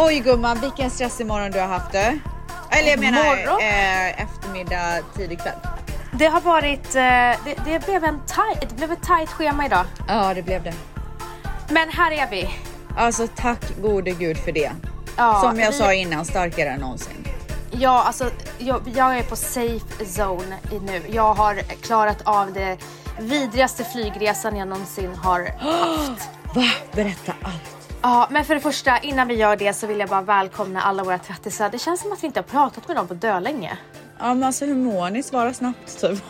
[0.00, 1.98] Oj gumman, vilken stressig morgon du har haft du.
[2.70, 5.58] Eller jag menar eh, eftermiddag, tidig kväll.
[6.12, 7.02] Det har varit, eh,
[7.44, 9.84] det, det, blev en tight, det blev ett tajt schema idag.
[10.08, 10.74] Ja det blev det.
[11.68, 12.50] Men här är vi.
[12.96, 14.70] Alltså tack gode gud för det.
[15.16, 17.26] Ja, Som jag vi- sa innan, starkare än någonsin.
[17.70, 20.56] Ja, alltså jag, jag är på safe zone
[20.86, 21.02] nu.
[21.08, 22.76] Jag har klarat av det
[23.18, 26.28] vidrigaste flygresan jag någonsin har haft.
[26.54, 26.64] Va?
[26.92, 27.77] Berätta allt.
[28.02, 31.04] Ja, men för det första, innan vi gör det så vill jag bara välkomna alla
[31.04, 31.70] våra tvättisar.
[31.70, 33.78] Det känns som att vi inte har pratat med dem på dölänge.
[34.18, 35.22] Ja men alltså hur mår ni?
[35.22, 36.22] Svara snabbt typ.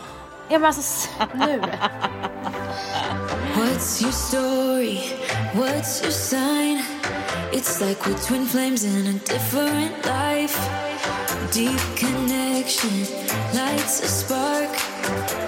[0.49, 1.61] Ja men alltså nu.
[3.55, 4.99] What's your story?
[5.53, 6.83] What's your sign?
[7.51, 10.59] It's like we're twin flames in a different life.
[11.53, 13.05] Deep connection
[13.53, 14.69] lights a spark.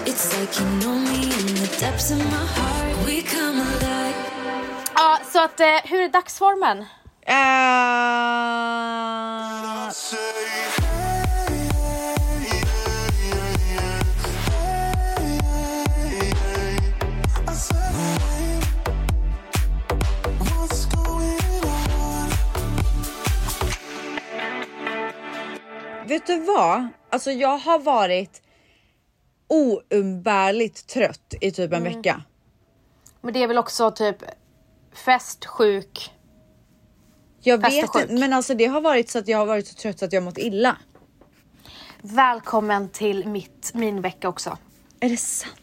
[0.04, 3.06] It's like you know me in the depths of my heart.
[3.06, 3.91] We come alive.
[5.02, 6.78] Ja, så att eh, hur är dagsformen?
[6.78, 6.86] Eh,
[26.08, 26.88] vet du vad?
[27.10, 28.42] Alltså jag har varit
[29.48, 32.22] oumbärligt trött i typ en vecka.
[33.20, 34.16] Men det är väl också typ
[34.92, 36.12] fest, sjuk.
[37.40, 38.02] Jag vet sjuk.
[38.02, 40.20] inte, men alltså det har varit så att jag har varit så trött att jag
[40.20, 40.76] har mått illa.
[42.00, 44.58] Välkommen till mitt, min vecka också.
[45.00, 45.56] Är det sant?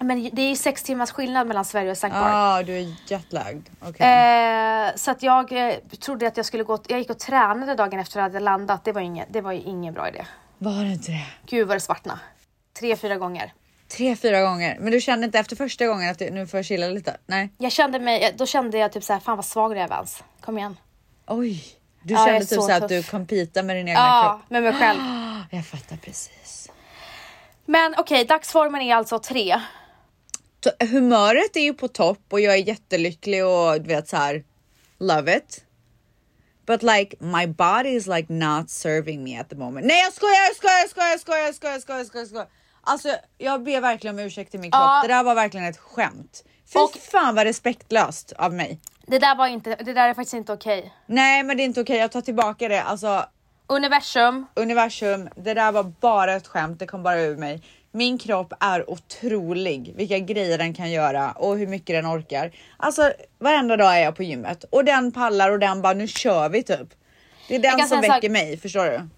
[0.00, 2.08] Men det är sex timmars skillnad mellan Sverige och St.
[2.08, 3.68] Ja, ah, du är jetlagd.
[3.80, 4.06] Okej.
[4.06, 8.00] Eh, så att jag eh, trodde att jag skulle gå, jag gick och tränade dagen
[8.00, 8.84] efter att jag hade landat.
[8.84, 10.26] Det var, inget, det var ju ingen bra idé.
[10.58, 11.26] Var det inte det?
[11.46, 12.20] Gud vad det svartna.
[12.80, 13.52] Tre, fyra gånger.
[13.96, 14.76] Tre, fyra gånger.
[14.80, 17.16] Men du kände inte efter första gången att du, nu får jag chilla lite?
[17.26, 17.52] Nej.
[17.58, 20.22] Jag kände mig, då kände jag typ så här, fan vad svag jag är Vans.
[20.40, 20.76] Kom igen.
[21.26, 21.64] Oj.
[22.02, 24.50] Du Ja, kände typ så så, att du compita med din egna Ja, kropp?
[24.50, 25.00] med mig själv.
[25.50, 26.68] Jag fattar precis.
[27.66, 29.60] Men okej, dagsformen är alltså tre.
[30.64, 34.44] Så, humöret är ju på topp och jag är jättelycklig och du vet så här.
[34.98, 35.64] Love it.
[36.66, 39.86] But like my body is like not serving me at the moment.
[39.86, 42.46] Nej jag skojar, jag skojar, jag skojar, jag skojar, jag skojar, jag skojar, jag skojar.
[42.84, 44.80] Alltså jag ber verkligen om ursäkt till min kropp.
[44.82, 45.00] Ja.
[45.02, 46.44] Det där var verkligen ett skämt.
[46.72, 48.80] Fy Och- fan vad respektlöst av mig.
[49.06, 50.92] Det där var inte, det där är faktiskt inte okej.
[51.06, 52.82] Nej men det är inte okej, jag tar tillbaka det.
[52.82, 53.26] Alltså
[53.66, 57.62] Universum, universum, det där var bara ett skämt, det kom bara ur mig.
[57.92, 62.52] Min kropp är otrolig, vilka grejer den kan göra och hur mycket den orkar.
[62.76, 66.48] Alltså varenda dag är jag på gymmet och den pallar och den bara nu kör
[66.48, 66.88] vi typ.
[67.48, 68.16] Det är den som en sak.
[68.16, 69.08] väcker mig, förstår du?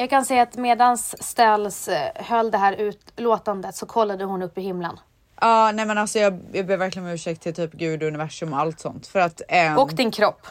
[0.00, 4.58] Jag kan säga att medans Ställs eh, höll det här utlåtandet så kollade hon upp
[4.58, 4.98] i himlen.
[5.40, 8.58] Ja, nej men alltså jag, jag ber verkligen om ursäkt till typ Gud, universum och
[8.58, 10.46] allt sånt för att ehm, Och din kropp.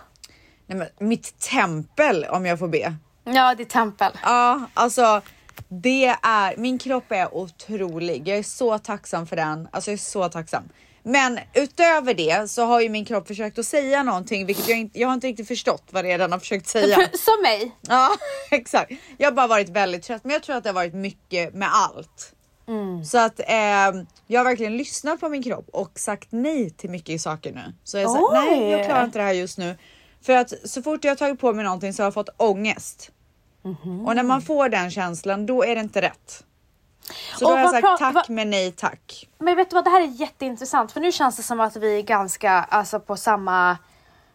[0.66, 2.96] nej, men, mitt tempel om jag får be.
[3.24, 4.12] Ja, ditt tempel.
[4.24, 5.22] Ja, alltså
[5.68, 8.28] det är, min kropp är otrolig.
[8.28, 9.68] Jag är så tacksam för den.
[9.72, 10.64] Alltså jag är så tacksam.
[11.04, 15.00] Men utöver det så har ju min kropp försökt att säga någonting, vilket jag inte,
[15.00, 16.96] jag har inte riktigt förstått vad det är den har försökt säga.
[16.96, 17.76] Som mig.
[17.82, 18.10] Ja,
[18.52, 18.92] exakt.
[19.18, 21.70] Jag har bara varit väldigt trött, men jag tror att det har varit mycket med
[21.74, 22.34] allt.
[23.06, 27.22] Så att eh, jag har verkligen lyssnat på min kropp och sagt nej till mycket
[27.22, 27.74] saker nu.
[27.84, 29.76] Så jag sa, nej, jag klarar inte det här just nu.
[30.22, 33.12] För att så fort jag har tagit på mig någonting så har jag fått ångest.
[34.08, 36.44] Och när man får den känslan, då är det inte rätt.
[37.38, 39.30] Så då Och har jag sagt tack men nej tack.
[39.40, 41.98] Men vet du vad, det här är jätteintressant för nu känns det som att vi
[41.98, 43.78] är ganska alltså, på samma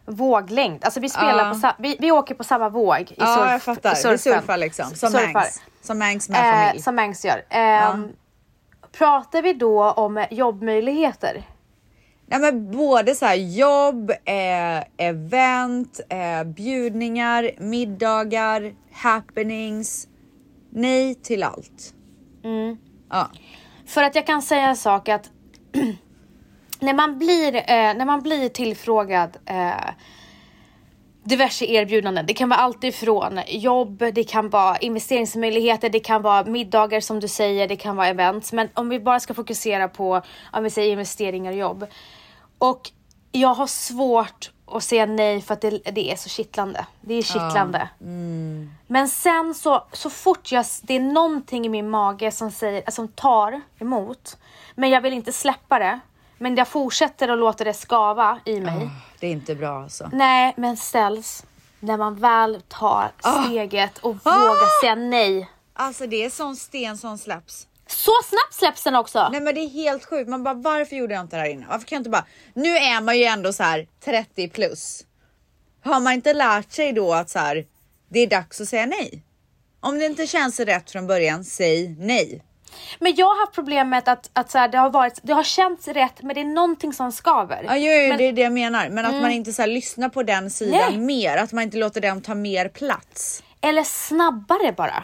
[0.05, 0.83] våglängd.
[0.85, 1.71] Alltså vi spelar Ja.
[1.77, 3.91] på vi, vi åker på samma våg i Ja, surf, jag fattar.
[3.91, 4.17] i Vi surfen.
[4.19, 4.85] surfar liksom.
[4.95, 5.33] Som Surfar.
[5.33, 5.61] Mangs.
[5.81, 6.83] Som Mangs med Eh, familj.
[6.83, 7.45] som Mangs gör.
[7.49, 8.09] Ehm,
[8.91, 11.43] Pratar vi då om jobbmöjligheter?
[12.27, 20.07] Nej, men både så här jobb, eh, event, eh, bjudningar, middagar, happenings.
[20.69, 21.93] Nej till allt.
[22.45, 22.77] Mm.
[23.09, 23.29] Ja.
[23.85, 25.29] För att jag kan säga en sak att
[26.79, 29.89] när man blir, eh, när man blir tillfrågad eh,
[31.23, 32.25] diverse erbjudanden.
[32.25, 37.19] Det kan vara allt ifrån jobb, det kan vara investeringsmöjligheter, det kan vara middagar som
[37.19, 38.53] du säger, det kan vara events.
[38.53, 40.21] Men om vi bara ska fokusera på,
[40.53, 41.85] om vi säger investeringar och jobb.
[42.57, 42.91] Och
[43.31, 46.85] jag har svårt att säga nej för att det, det är så kittlande.
[47.01, 47.89] Det är kittlande.
[48.87, 53.07] Men sen så, så fort jag, det är någonting i min mage som säger, som
[53.07, 54.37] tar emot.
[54.75, 55.99] Men jag vill inte släppa det.
[56.37, 58.89] Men jag fortsätter att låta det skava i mig.
[59.19, 60.09] Det är inte bra alltså.
[60.13, 61.45] Nej, men ställs.
[61.79, 65.49] När man väl tar steget och vågar säga nej.
[65.73, 67.67] Alltså det är sån sten som släpps.
[67.95, 69.29] Så snabbt släpps den också.
[69.31, 70.29] Nej men det är helt sjukt.
[70.29, 71.69] Man bara varför gjorde jag inte det här innan?
[71.69, 72.25] Varför kan jag inte bara?
[72.53, 75.03] Nu är man ju ändå så här 30 plus.
[75.83, 77.65] har man inte lärt sig då att så här,
[78.09, 79.23] det är dags att säga nej?
[79.79, 82.41] Om det inte känns rätt från början, säg nej.
[82.99, 85.87] Men jag har haft problemet att, att så här, det, har varit, det har känts
[85.87, 87.63] rätt men det är någonting som skaver.
[87.63, 88.89] Ja, jo, jo, men, det är det jag menar.
[88.89, 90.97] Men att man inte så här, lyssnar på den sidan Nej.
[90.97, 93.43] mer, att man inte låter den ta mer plats.
[93.61, 95.03] Eller snabbare bara.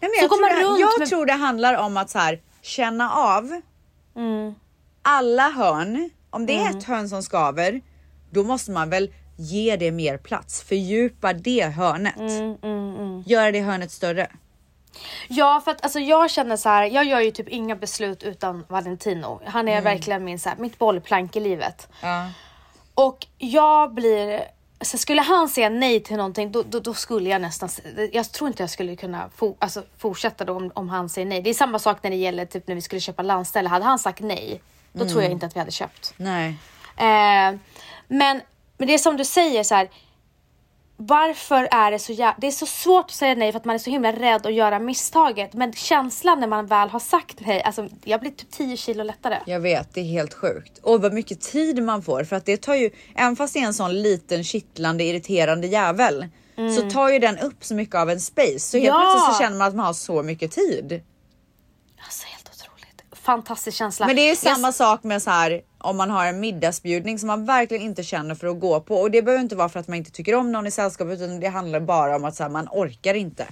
[0.00, 2.10] Nej, men Så jag går man det, runt jag med- tror det handlar om att
[2.10, 3.60] så här, känna av
[5.02, 6.10] alla hörn.
[6.30, 7.80] Om det är ett hörn som skaver,
[8.30, 10.62] då måste man väl ge det mer plats.
[10.62, 12.14] Fördjupa det hörnet.
[13.26, 14.30] Göra det hörnet större.
[15.28, 18.64] Ja för att alltså jag känner så här, jag gör ju typ inga beslut utan
[18.68, 19.40] Valentino.
[19.46, 21.88] Han är verkligen min, så här, mitt bollplank i livet.
[22.02, 22.30] Ja.
[22.94, 24.40] Och jag blir,
[24.80, 27.68] så skulle han säga nej till någonting då, då, då skulle jag nästan,
[28.12, 31.42] jag tror inte jag skulle kunna for, alltså, fortsätta då om, om han säger nej.
[31.42, 33.68] Det är samma sak när det gäller typ när vi skulle köpa landställe.
[33.68, 34.60] Hade han sagt nej,
[34.92, 36.14] då tror jag inte att vi hade köpt.
[36.16, 36.48] Nej.
[36.96, 37.58] Eh,
[38.08, 38.40] men,
[38.78, 39.88] men det är som du säger så här.
[41.00, 43.74] Varför är det så jä- Det är så svårt att säga nej för att man
[43.74, 45.54] är så himla rädd att göra misstaget.
[45.54, 49.38] Men känslan när man väl har sagt nej, alltså jag blir typ 10 kilo lättare.
[49.46, 50.78] Jag vet, det är helt sjukt.
[50.82, 53.64] Och vad mycket tid man får för att det tar ju, även fast det är
[53.66, 56.28] en sån liten kittlande irriterande jävel
[56.76, 58.58] så tar ju den upp så mycket av en space.
[58.58, 59.00] Så helt Mm.
[59.00, 59.12] Ja.
[59.12, 61.02] plötsligt så känner man att man har så mycket tid.
[62.04, 63.02] Alltså helt otroligt.
[63.12, 64.06] Fantastisk känsla.
[64.06, 67.26] Men det är Jag- samma sak med så här om man har en middagsbjudning som
[67.26, 69.88] man verkligen inte känner för att gå på och det behöver inte vara för att
[69.88, 72.50] man inte tycker om någon i sällskapet utan det handlar bara om att så här,
[72.50, 73.46] man orkar inte.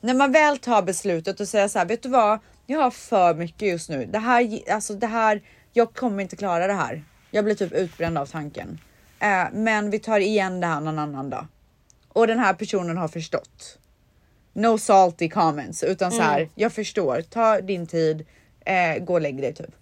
[0.00, 2.38] När man väl tar beslutet och säger så här, vet du vad?
[2.66, 4.06] Jag har för mycket just nu.
[4.06, 5.42] Det här, alltså det här,
[5.72, 7.04] jag kommer inte klara det här.
[7.30, 8.80] Jag blir typ utbränd av tanken.
[9.20, 11.46] Eh, men vi tar igen det här någon annan dag.
[12.08, 13.78] Och den här personen har förstått.
[14.52, 16.48] No salty comments utan så här.
[16.54, 17.22] Jag förstår.
[17.30, 18.26] Ta din tid.
[18.64, 19.74] Eh, gå och lägg dig typ.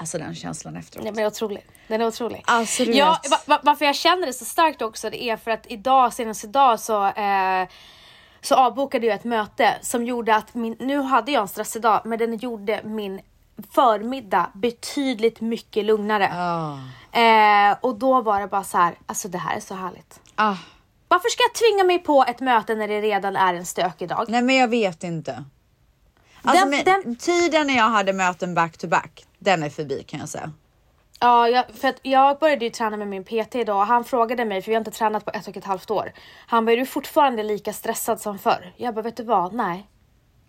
[0.00, 1.04] Alltså den känslan efteråt.
[1.04, 1.66] Nej, men otrolig.
[1.88, 2.42] Den är otrolig.
[2.46, 3.30] Alltså, du ja, vet.
[3.30, 6.44] va- va- varför jag känner det så starkt också det är för att idag, senast
[6.44, 7.68] idag så eh,
[8.40, 12.02] så avbokade jag ett möte som gjorde att min, nu hade jag en stressig dag
[12.04, 13.20] men den gjorde min
[13.74, 16.30] förmiddag betydligt mycket lugnare.
[16.32, 16.78] Ah.
[17.20, 20.20] Eh, och då var det bara så här, alltså det här är så härligt.
[20.34, 20.56] Ah.
[21.08, 24.24] Varför ska jag tvinga mig på ett möte när det redan är en stökig dag?
[24.28, 25.44] Nej men jag vet inte.
[26.42, 30.20] Alltså, Den- den- Tiden när jag hade möten back to back, den är förbi kan
[30.20, 30.52] jag säga.
[31.20, 34.44] Ja, jag, för att jag började ju träna med min PT idag och han frågade
[34.44, 36.12] mig, för vi har inte tränat på ett och ett halvt år.
[36.46, 38.72] Han bara, är du fortfarande lika stressad som förr?
[38.76, 39.52] Jag bara, vet du vad?
[39.52, 39.86] Nej,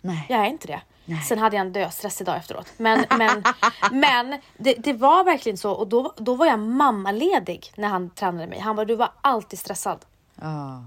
[0.00, 0.26] Nej.
[0.28, 0.80] jag är inte det.
[1.28, 2.72] Sen hade jag en döstress idag efteråt.
[2.76, 3.42] Men, men,
[3.92, 8.46] men det, det var verkligen så och då, då var jag mammaledig när han tränade
[8.46, 8.58] mig.
[8.58, 10.04] Han bara, du var alltid stressad.
[10.38, 10.78] Ah.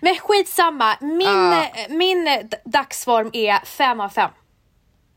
[0.00, 4.30] Men skitsamma, min, eh, min dagsform är 5 av 5.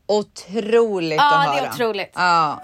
[0.06, 1.60] Otroligt Ja, att höra.
[1.60, 2.10] det är otroligt.
[2.14, 2.60] Ja.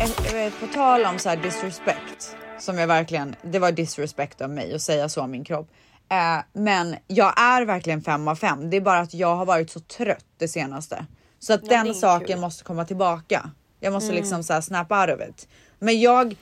[0.00, 4.74] Eh, På tal om så här disrespect, som jag verkligen, det var disrespect av mig
[4.74, 5.70] att säga så om min kropp.
[6.10, 8.70] Eh, men jag är verkligen fem av fem.
[8.70, 11.06] Det är bara att jag har varit så trött det senaste.
[11.38, 12.38] Så att är den saken kul.
[12.40, 13.50] måste komma tillbaka.
[13.80, 14.16] Jag måste Mm.
[14.22, 15.48] liksom så här snap out of it.
[15.78, 16.36] Men jag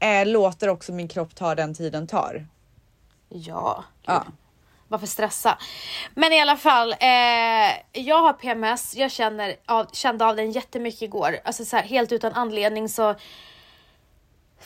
[0.00, 2.46] eh, låter också min kropp ta den tiden tar.
[3.34, 4.24] Ja, Ja.
[4.88, 5.58] Varför stressa?
[6.14, 8.94] Men i alla fall, eh, jag har PMS.
[8.94, 11.38] Jag känner av, kände av den jättemycket igår.
[11.44, 13.14] Alltså så här, helt utan anledning så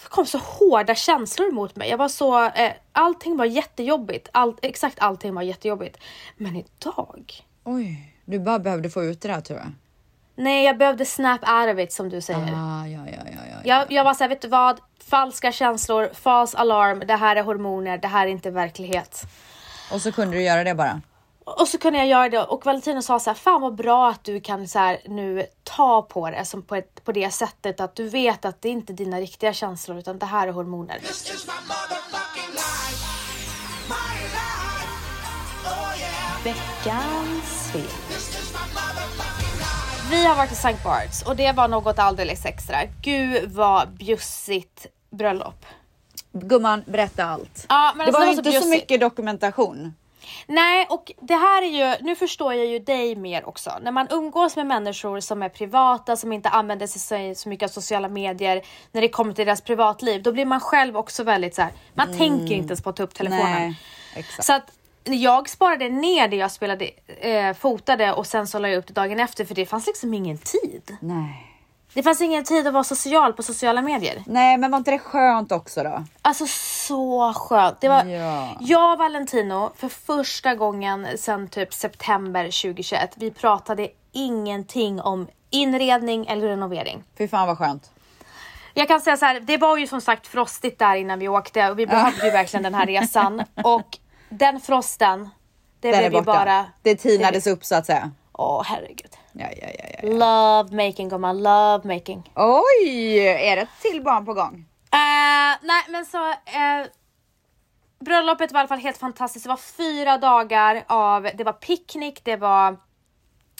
[0.09, 1.91] kom så hårda känslor mot mig.
[1.91, 4.29] Jag var så, eh, allting var jättejobbigt.
[4.33, 5.99] Allt, exakt allting var jättejobbigt.
[6.37, 7.33] Men idag,
[7.65, 9.73] Oj, du bara behövde få ut det där tror jag.
[10.37, 12.53] Nej jag behövde snap out of it som du säger.
[12.55, 13.57] Ah, ja, ja, ja, ja.
[13.65, 14.81] Jag, jag var såhär, vet du vad?
[15.11, 19.23] Falska känslor, false alarm, det här är hormoner, det här är inte verklighet.
[19.93, 21.01] Och så kunde du göra det bara.
[21.45, 24.25] Och så kunde jag göra det och Valentino sa så här, fan vad bra att
[24.25, 27.95] du kan så här, nu ta på det som på, ett, på det sättet att
[27.95, 30.99] du vet att det inte är dina riktiga känslor utan det här är hormoner.
[30.99, 31.47] This is
[40.11, 40.77] Vi har varit i St.
[40.85, 42.77] Barts och det var något alldeles extra.
[43.03, 45.67] Gud vad bjussigt bröllop.
[46.33, 47.67] Gumman, berätta allt.
[47.69, 48.83] Ja, men det alltså, var det var så inte så bjussigt.
[48.83, 49.95] mycket dokumentation.
[50.47, 53.73] Nej, och det här är ju, nu förstår jag ju dig mer också.
[53.83, 57.73] När man umgås med människor som är privata, som inte använder sig så mycket av
[57.73, 61.63] sociala medier, när det kommer till deras privatliv, då blir man själv också väldigt så
[61.63, 61.73] här.
[61.95, 63.53] man tänker inte ens på att ta upp telefonen.
[63.53, 63.81] Nej,
[64.15, 64.45] exakt.
[64.45, 64.73] Så att
[65.15, 68.93] jag sparade ner det jag spelade, eh, fotade och sen så la jag upp det
[68.93, 70.97] dagen efter för det fanns liksom ingen tid.
[71.01, 71.53] Nej.
[71.95, 74.23] Det fanns ingen tid att vara social på sociala medier.
[74.27, 76.05] Nej, men var inte det skönt också då?
[76.23, 76.47] Alltså
[76.87, 77.81] så skönt.
[77.81, 78.57] Det var Ja.
[78.61, 83.11] jag och Valentino för första gången sedan typ september 2021.
[83.17, 87.03] Vi pratade ingenting om inredning eller renovering.
[87.19, 87.91] Fy fan vad skönt.
[88.75, 91.71] Jag kan säga så här, det var ju som sagt frostigt där innan vi åkte
[91.71, 93.43] och vi behövde ju verkligen den här resan.
[93.65, 95.31] Och den frosten,
[95.81, 96.67] det Den blev ju bara...
[96.83, 98.11] Det tinades upp så att säga.
[98.33, 99.17] Åh herregud.
[99.33, 100.09] Ja, ja, ja, ja.
[100.09, 102.33] Love making gumman, love making.
[102.35, 104.67] Oj, är det ett till barn på gång?
[104.93, 106.87] Eh, nej men så, eh,
[108.01, 109.45] bröllopet var i alla fall helt fantastiskt.
[109.45, 112.77] Det var fyra dagar av, det var picknick, det var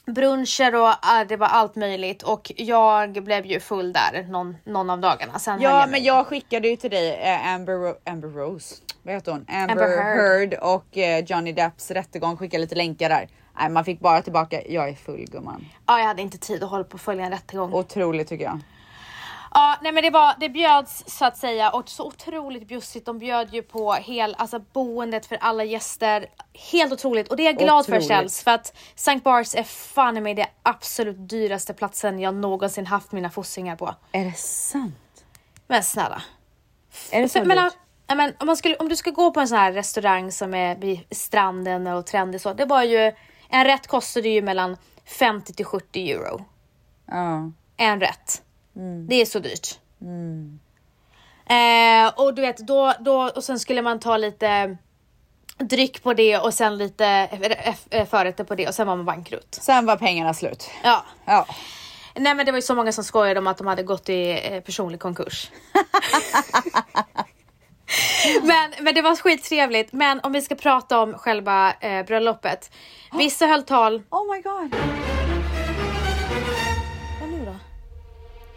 [0.07, 4.91] bruncher och eh, det var allt möjligt och jag blev ju full där någon, någon
[4.91, 5.39] av dagarna.
[5.39, 9.47] Sen Ja, men jag skickade ju till dig eh, Amber, Amber Rose, vad heter hon?
[9.49, 10.19] Amber, Amber Heard.
[10.19, 10.55] Heard.
[10.55, 13.29] och eh, Johnny Depps rättegång, skickade lite länkar där.
[13.59, 15.67] Nej, man fick bara tillbaka, jag är full gumman.
[15.87, 17.73] Ja, jag hade inte tid att hålla på och följa en rättegång.
[17.73, 18.61] Otroligt tycker jag.
[19.57, 23.07] Ja, nej men det var, det bjöds så att säga och så otroligt bjussigt.
[23.07, 26.27] De bjöd ju på hel, alltså boendet för alla gäster.
[26.73, 28.03] Helt otroligt och det är jag glad Otroligt.
[28.03, 29.21] för Kjells för att St.
[29.25, 33.95] Bars är fan i mig det absolut dyraste platsen jag någonsin haft mina fossingar på.
[34.13, 35.25] Är det sant?
[35.67, 36.23] Men snälla.
[37.11, 37.75] Är det så För, men, dyrt?
[38.07, 40.55] ja, men, om, man skulle, om du ska gå på en sån här restaurang som
[40.55, 42.53] är vid stranden och trendig så.
[42.53, 43.13] Det var ju,
[43.49, 44.77] en rätt kostade ju mellan
[45.19, 46.45] 50 till 70 euro.
[47.07, 47.53] Ja.
[47.77, 48.43] En rätt.
[49.09, 49.79] Det är så dyrt.
[51.47, 54.77] Eh, och du vet, då, då, och sen skulle man ta lite
[55.59, 59.05] dryck på det och sen lite eh, eh, förrätter på det och sen var man
[59.05, 59.59] bankrutt.
[59.61, 60.71] Sen var pengarna slut.
[60.85, 61.05] Ja.
[61.25, 61.47] Ja.
[62.15, 64.41] Nej men det var ju så många som skojade om att de hade gått i
[64.45, 65.51] eh, personlig konkurs.
[68.43, 69.93] men, men det var skittrevligt.
[69.93, 72.71] Men om vi ska prata om själva eh, bröllopet.
[73.13, 74.03] Vissa höll tal.
[74.11, 74.75] Oh my god.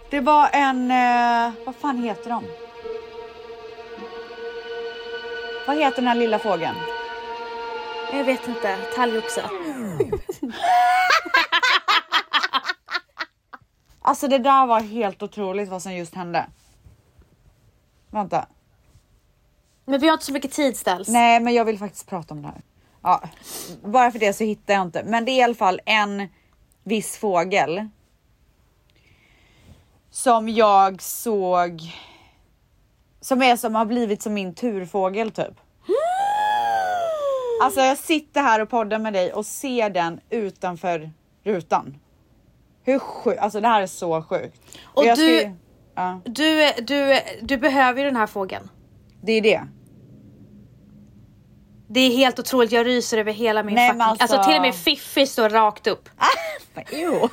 [0.10, 2.44] Det var en, eh, vad fan heter de?
[5.68, 6.76] Vad heter den här lilla fågeln?
[8.14, 8.78] Jag vet inte.
[8.96, 9.44] Talgoxe.
[14.02, 16.46] Alltså det där var helt otroligt vad som just hände.
[18.12, 18.48] Vänta.
[19.86, 21.08] Men vi har inte så mycket tid ställs.
[21.08, 22.62] Nej, men jag vill faktiskt prata om det här.
[23.02, 23.22] Ja,
[23.84, 25.04] bara för det så hittar jag inte.
[25.04, 26.28] Men det är i alla fall en
[26.84, 27.90] viss fågel.
[30.12, 31.82] Som jag såg.
[33.22, 35.54] Som är som har blivit som min turfågel typ.
[37.64, 41.12] Alltså jag sitter här och poddar med dig och ser den utanför
[41.44, 41.98] rutan.
[42.84, 44.62] Hur sjukt, alltså det här är så sjukt.
[44.84, 45.56] Och ska du- ju-
[45.96, 48.70] Ja, Du, du, du behöver ju den här fågeln.
[49.22, 49.62] det är det.
[51.88, 54.02] Det är helt otroligt, jag ryser över hela min Nej, fucking...
[54.02, 54.24] Alltså...
[54.24, 56.10] alltså- till och med Fiffi står rakt upp.
[56.92, 57.28] Ew.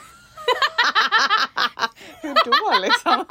[2.23, 3.25] Hur då liksom?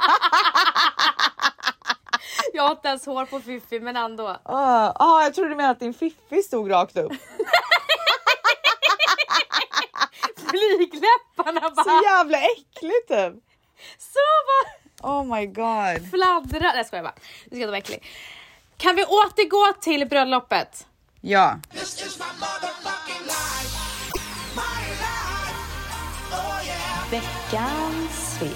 [2.52, 4.36] Jag har inte ens hår på Fiffi men ändå.
[4.42, 7.12] Ah, ah, jag trodde du menade att din fiffi stod rakt upp.
[10.50, 13.34] Flygläpparna bara Så jävla äckligt typ.
[13.98, 14.66] så bara
[15.02, 16.10] Oh my god.
[16.10, 16.60] fladdrar.
[16.60, 17.14] Nej jag skojar bara.
[17.44, 18.04] Du ska inte vara äcklig.
[18.76, 20.86] Kan vi återgå till bröllopet?
[21.20, 21.58] Ja,
[27.10, 28.50] Veckans svep.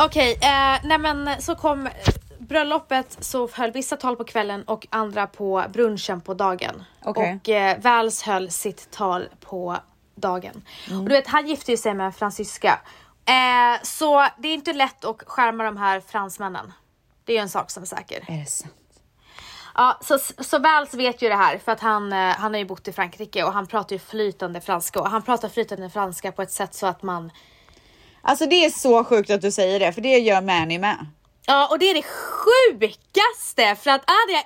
[0.00, 1.92] Okej, eh, nej men så kom eh,
[2.38, 6.84] bröllopet så höll vissa tal på kvällen och andra på brunchen på dagen.
[7.04, 7.38] Okej.
[7.42, 9.76] Och eh, Vals höll sitt tal på
[10.14, 10.62] dagen.
[10.88, 11.00] Mm.
[11.00, 12.80] Och du vet, han gifte ju sig med en fransyska.
[13.24, 16.72] Eh, så det är inte lätt att skärma de här fransmännen.
[17.24, 18.24] Det är ju en sak som är säker.
[18.28, 18.74] är det sant?
[19.74, 22.64] Ja, så, så Vals vet ju det här för att han, eh, han har ju
[22.64, 26.42] bott i Frankrike och han pratar ju flytande franska och han pratar flytande franska på
[26.42, 27.30] ett sätt så att man
[28.26, 31.06] Alltså det är så sjukt att du säger det, för det gör Manny med.
[31.46, 34.44] Ja, och det är det sjukaste för att är det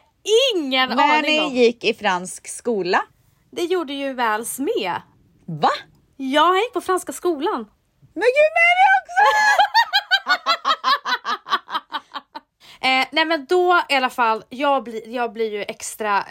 [0.54, 1.52] ingen aning Manny om.
[1.52, 3.02] gick i fransk skola.
[3.50, 5.02] Det gjorde ju Väls med.
[5.47, 5.70] Va?
[6.16, 7.66] Ja, han gick på franska skolan.
[8.14, 9.25] Men gud Manny också!
[12.80, 16.25] Eh, nej men då i alla fall, jag blir, jag blir ju extra, eh,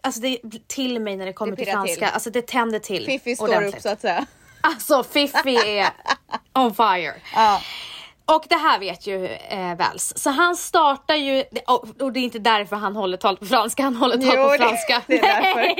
[0.00, 2.14] alltså det till mig när det kommer Det till franska, till.
[2.14, 3.06] alltså det tänder till.
[3.06, 3.74] Fiffi står ordentligt.
[3.74, 4.26] upp så att säga.
[4.60, 5.88] Alltså Fiffi är
[6.54, 7.14] on fire.
[7.34, 7.60] Ja.
[8.24, 10.12] Och det här vet ju eh, Väls.
[10.16, 13.82] Så han startar ju, och, och det är inte därför han håller tal på franska,
[13.82, 15.02] han håller tal Jo, på det- franska.
[15.06, 15.74] det är därför.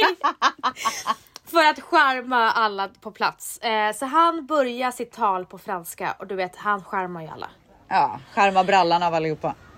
[1.50, 3.58] För att skärma alla på plats.
[3.58, 7.48] Eh, så han börjar sitt tal på franska och du vet, han skärmar ju alla.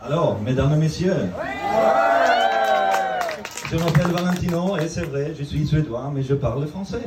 [0.00, 1.28] Alors, mesdames et messieurs,
[3.68, 7.02] je m'appelle Valentino et c'est vrai, je suis suédois, mais je parle français.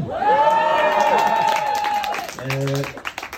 [2.42, 2.66] Euh,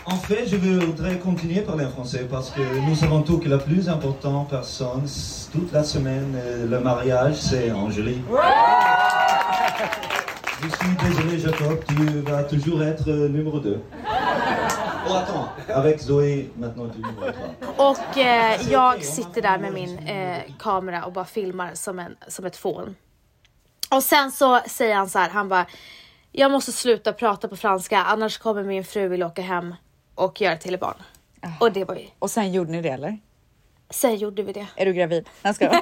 [0.08, 3.50] en fait, je voudrais continuer à parler en français parce que nous savons tous que
[3.50, 5.06] la plus importante personne
[5.52, 8.24] toute la semaine, euh, le mariage, c'est Angélie.
[10.64, 13.80] Je suis désolé Jacob, tu vas toujours être euh, numéro 2.
[15.68, 17.68] Avec Zoé, maintenant tu es numéro 3.
[17.78, 22.46] Och eh, jag sitter där med min eh, kamera och bara filmar som, en, som
[22.46, 22.96] ett fån.
[23.92, 25.66] Och sen så säger han så här, han bara
[26.32, 29.76] Jag måste sluta prata på franska annars kommer min fru vilja åka hem
[30.16, 30.98] och göra till barn.
[31.60, 33.20] Och det var ju, Och sen gjorde ni det eller?
[33.90, 34.68] sen gjorde vi det.
[34.76, 35.30] Är du gravid?
[35.42, 35.70] Jag ska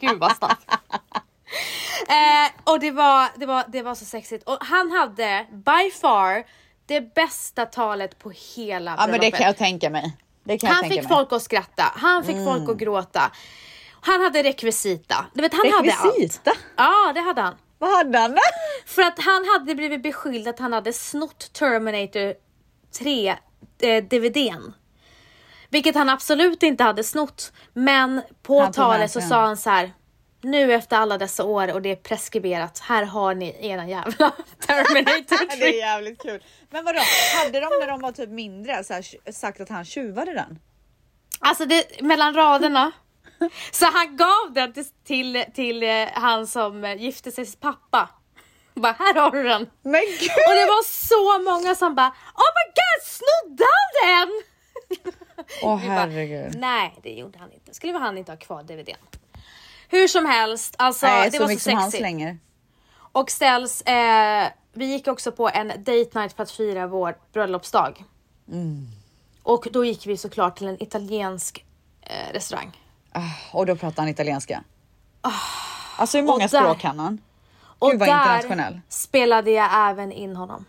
[0.00, 0.66] Gud vad snabbt.
[2.08, 4.48] eh, och det var, det, var, det var så sexigt.
[4.48, 6.44] Och han hade by far
[6.86, 9.38] det bästa talet på hela Ja men det bröllopet.
[9.38, 10.16] kan jag tänka mig.
[10.48, 11.08] Han tänka fick mig.
[11.08, 13.30] folk att skratta, han fick folk att gråta.
[14.00, 15.26] Han hade rekvisita.
[15.34, 16.50] Du vet, han hade Rekvisita?
[16.50, 16.58] allt.
[16.76, 17.54] Ja, det hade han.
[17.78, 18.38] Vad hade han?
[18.86, 22.34] För att han hade blivit beskylld att han hade snott Terminator
[22.98, 23.28] 3
[23.80, 24.72] eh, DVDn.
[25.70, 27.52] Vilket han absolut inte hade snott.
[27.72, 29.92] Men på Han talet så sa han så här.
[30.44, 32.78] Nu efter alla dessa år och det är preskriberat.
[32.78, 34.30] Här har ni ena jävla
[34.66, 35.56] Terminator 3.
[35.58, 36.44] det är jävligt kul.
[36.70, 37.00] Men vadå,
[37.44, 40.58] hade de när de var typ mindre så här, sagt att han tjuvade den?
[41.40, 42.92] Alltså det, mellan raderna.
[43.72, 48.08] Så han gav den till, till, till eh, han som eh, gifte sig pappa.
[48.74, 49.70] Bara här har du den.
[49.82, 50.30] Men gud!
[50.48, 54.42] Och det var så många som bara Oh my god, snodde han den?
[55.62, 56.54] Åh bara, herregud.
[56.58, 57.74] Nej, det gjorde han inte.
[57.74, 58.96] Skulle han inte ha kvar DVDn.
[59.88, 62.40] Hur som helst, alltså Nej, det så var så mycket som han sexigt.
[63.12, 68.04] Och ställs, eh, vi gick också på en date night för att fira vår bröllopsdag.
[68.48, 68.86] Mm.
[69.42, 71.64] Och då gick vi såklart till en italiensk
[72.02, 72.80] eh, restaurang.
[73.12, 73.20] Ah,
[73.52, 74.62] och då pratar han italienska.
[75.96, 77.20] Alltså hur många Och språk kan han?
[77.78, 78.80] Och Gud vad där internationell.
[78.88, 80.64] spelade jag även in honom.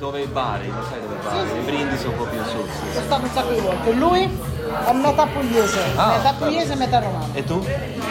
[0.00, 0.66] Dove Bari?
[0.66, 1.62] Dove è Bari?
[1.66, 2.58] Brindisi un po' più in su.
[2.62, 3.02] sì, sì.
[3.04, 3.92] stato un sacco di volte.
[3.94, 4.28] Lui
[4.86, 7.28] è metà pugliese, Ah, metà pugliese e metà romano.
[7.32, 7.64] E tu?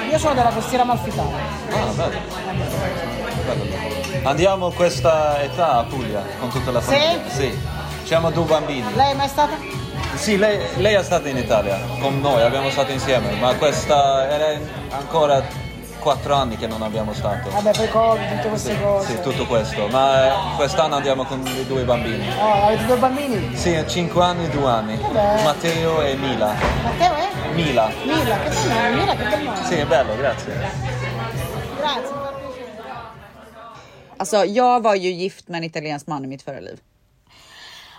[0.09, 1.29] Io sono della costiera malfitana.
[1.69, 2.19] Ah, bello.
[3.45, 4.29] Bello.
[4.29, 7.29] Andiamo a questa età a Puglia con tutta la famiglia?
[7.29, 7.57] Sì.
[8.03, 8.93] Siamo due bambini.
[8.93, 9.53] Lei è mai stata?
[10.15, 14.59] Sì, lei, lei è stata in Italia con noi, abbiamo stato insieme, ma questa era
[14.89, 15.41] ancora
[16.01, 17.49] quattro anni che non abbiamo stato.
[17.51, 19.07] Vabbè, poi Covid, tutte queste cose.
[19.07, 22.27] Sì, tutto questo, ma eh, quest'anno andiamo con i due bambini.
[22.39, 23.55] Oh, avete due bambini?
[23.55, 24.97] Sì, 5 anni e 2 anni.
[24.97, 25.43] Vabbè.
[25.43, 26.53] Matteo e Mila.
[26.83, 27.53] Matteo è?
[27.53, 27.89] Mila.
[28.03, 29.65] Mila, che bel nome, Mila, che bel nome.
[29.65, 30.53] Sì, è bello, grazie.
[31.77, 32.19] Grazie.
[34.17, 36.79] Alltså jag var ju gift med en italiensk man i mitt förra liv.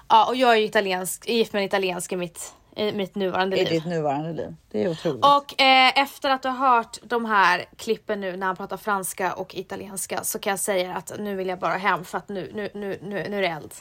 [0.08, 3.64] Ja, och jag är italiensk, gift med en italiensk i mitt, i mitt nuvarande I
[3.64, 3.68] liv.
[3.68, 4.54] ditt nuvarande liv.
[4.70, 5.24] Det är otroligt.
[5.24, 9.54] Och eh, efter att ha hört de här klippen nu när han pratar franska och
[9.54, 12.70] italienska så kan jag säga att nu vill jag bara hem för att nu, nu,
[12.74, 13.74] nu, nu, nu är det eld.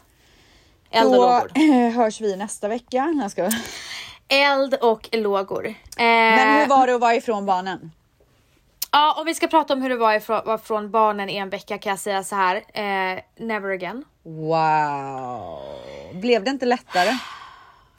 [0.90, 1.52] Eld och Då lågor.
[1.56, 3.14] eh, hörs vi nästa vecka.
[3.22, 3.54] Jag skojar.
[4.28, 5.68] Eld och lågor.
[5.68, 7.92] Eh, Men hur var det att vara ifrån barnen?
[8.92, 11.78] Ja, om vi ska prata om hur det var ifrån, från barnen i en vecka
[11.78, 12.56] kan jag säga så här.
[12.56, 14.04] Eh, never again.
[14.24, 15.60] Wow.
[16.14, 17.10] Blev det inte lättare?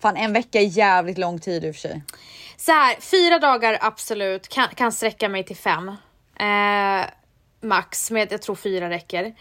[0.03, 2.03] Fan en vecka är jävligt lång tid i och för sig.
[2.57, 5.89] Så här, fyra dagar absolut, kan, kan sträcka mig till fem.
[6.41, 7.07] Eh,
[7.61, 9.35] max, men jag tror fyra räcker.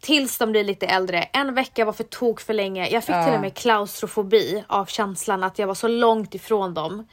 [0.00, 1.22] Tills de blir lite äldre.
[1.22, 2.88] En vecka var för tok för länge.
[2.88, 7.06] Jag fick till och med klaustrofobi av känslan att jag var så långt ifrån dem.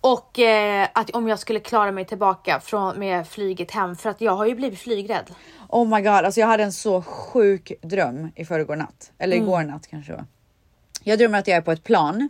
[0.00, 4.20] Och eh, att om jag skulle klara mig tillbaka från, med flyget hem, för att
[4.20, 5.30] jag har ju blivit flygrädd.
[5.68, 9.12] Oh my god, alltså jag hade en så sjuk dröm i förrgår natt.
[9.18, 10.26] Eller igår natt kanske det var.
[11.02, 12.28] Jag drömmer att jag är på ett plan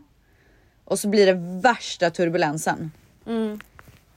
[0.84, 2.92] och så blir det värsta turbulensen.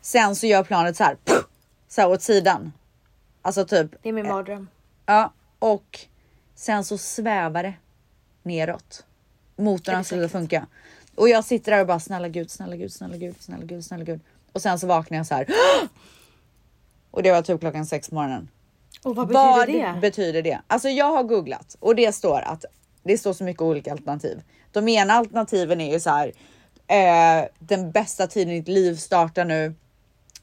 [0.01, 1.45] Sen så gör planet så här, puff,
[1.87, 2.71] så här åt sidan.
[3.41, 4.67] Alltså typ, Det är min mardröm.
[5.05, 5.99] ja och
[6.55, 7.73] sen så svävar det
[8.43, 9.05] neråt.
[9.55, 10.67] Motorn har slutat funka
[11.15, 14.03] och jag sitter där och bara snälla gud, snälla gud, snälla gud, snälla gud, snälla
[14.03, 14.19] gud.
[14.53, 15.47] Och sen så vaknar jag så här.
[17.11, 18.49] Och det var typ klockan sex på morgonen.
[19.03, 19.99] Och vad Vad betyder det?
[19.99, 20.59] betyder det?
[20.67, 22.65] Alltså jag har googlat och det står att
[23.03, 24.41] det står så mycket olika alternativ.
[24.71, 26.31] De ena alternativen är ju så här.
[26.87, 29.73] Eh, den bästa tiden i ditt liv startar nu.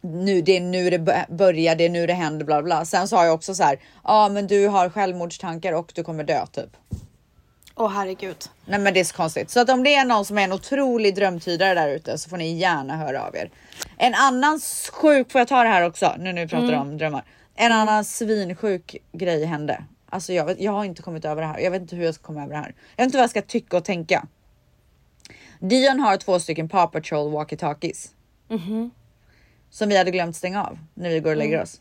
[0.00, 2.84] Nu, det är nu det bö- börjar, det är nu det händer, bla bla.
[2.84, 3.74] Sen har jag också så här.
[3.74, 6.76] Ja, ah, men du har självmordstankar och du kommer dö typ.
[7.74, 8.36] Åh herregud.
[8.66, 9.50] Nej, men det är så konstigt.
[9.50, 12.36] Så att om det är någon som är en otrolig drömtydare där ute så får
[12.36, 13.50] ni gärna höra av er.
[13.96, 14.60] En annan
[14.92, 17.24] sjuk, får jag ta det här också nu vi pratar om drömmar.
[17.54, 19.84] En annan svinsjuk grej hände.
[20.08, 21.58] Alltså jag, vet, jag har inte kommit över det här.
[21.58, 22.74] Jag vet inte hur jag ska komma över det här.
[22.96, 24.26] Jag vet inte vad jag ska tycka och tänka.
[25.60, 28.10] Dion har två stycken Paw Patrol walkie-talkies.
[29.70, 31.80] Som vi hade glömt stänga av när vi går och lägger oss.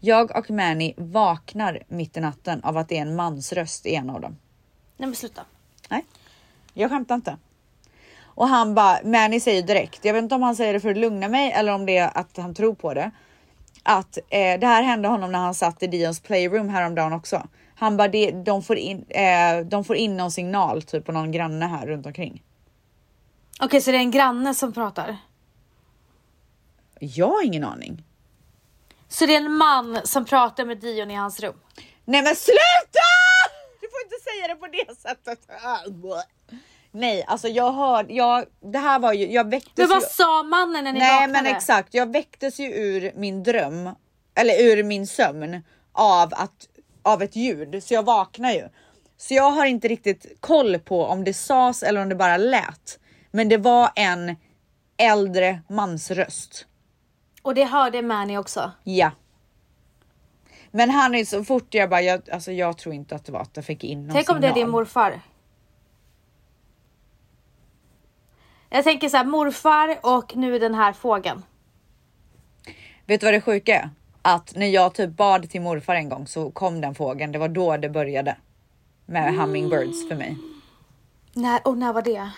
[0.00, 3.94] Jag och Manny vaknar mitt i natten av att det är en mans röst i
[3.94, 4.36] en av dem.
[4.96, 5.42] Nej men sluta.
[5.90, 6.04] Nej,
[6.74, 7.36] jag skämtar inte.
[8.34, 10.96] Och han bara, Manny säger direkt, jag vet inte om han säger det för att
[10.96, 13.10] lugna mig eller om det är att han tror på det.
[13.82, 17.46] Att eh, det här hände honom när han satt i Dions playroom häromdagen också.
[17.74, 21.32] Han bara, det, de, får in, eh, de får in någon signal typ på någon
[21.32, 22.42] granne här runt omkring.
[23.60, 25.16] Okej, så det är en granne som pratar?
[26.98, 28.04] Jag har ingen aning.
[29.08, 31.60] Så det är en man som pratar med Dion i hans rum?
[32.04, 33.08] Nej men sluta!
[33.80, 35.38] Du får inte säga det på det sättet.
[36.94, 40.06] Nej, alltså jag hörde, jag, det här var ju, jag väcktes Men vad ju.
[40.10, 41.32] sa mannen när ni Nej vaknade?
[41.42, 43.90] men exakt, jag väcktes ju ur min dröm,
[44.34, 46.68] eller ur min sömn av, att,
[47.02, 48.68] av ett ljud, så jag vaknar ju.
[49.16, 52.98] Så jag har inte riktigt koll på om det sades eller om det bara lät.
[53.30, 54.36] Men det var en
[54.96, 56.66] äldre mans röst.
[57.42, 58.70] Och det hörde Manny också?
[58.84, 59.10] Ja.
[60.70, 63.40] Men han är så fort jag bara, jag, alltså jag tror inte att det var
[63.40, 64.70] att jag fick in någon Tänk om det är din signal.
[64.70, 65.20] morfar?
[68.74, 71.42] Jag tänker så här, morfar och nu den här fågeln.
[73.06, 73.90] Vet du vad det sjuka är?
[74.22, 77.32] Att när jag typ bad till morfar en gång så kom den fågeln.
[77.32, 78.36] Det var då det började.
[79.06, 80.36] Med hummingbirds för mig.
[81.32, 82.30] När, och när var det?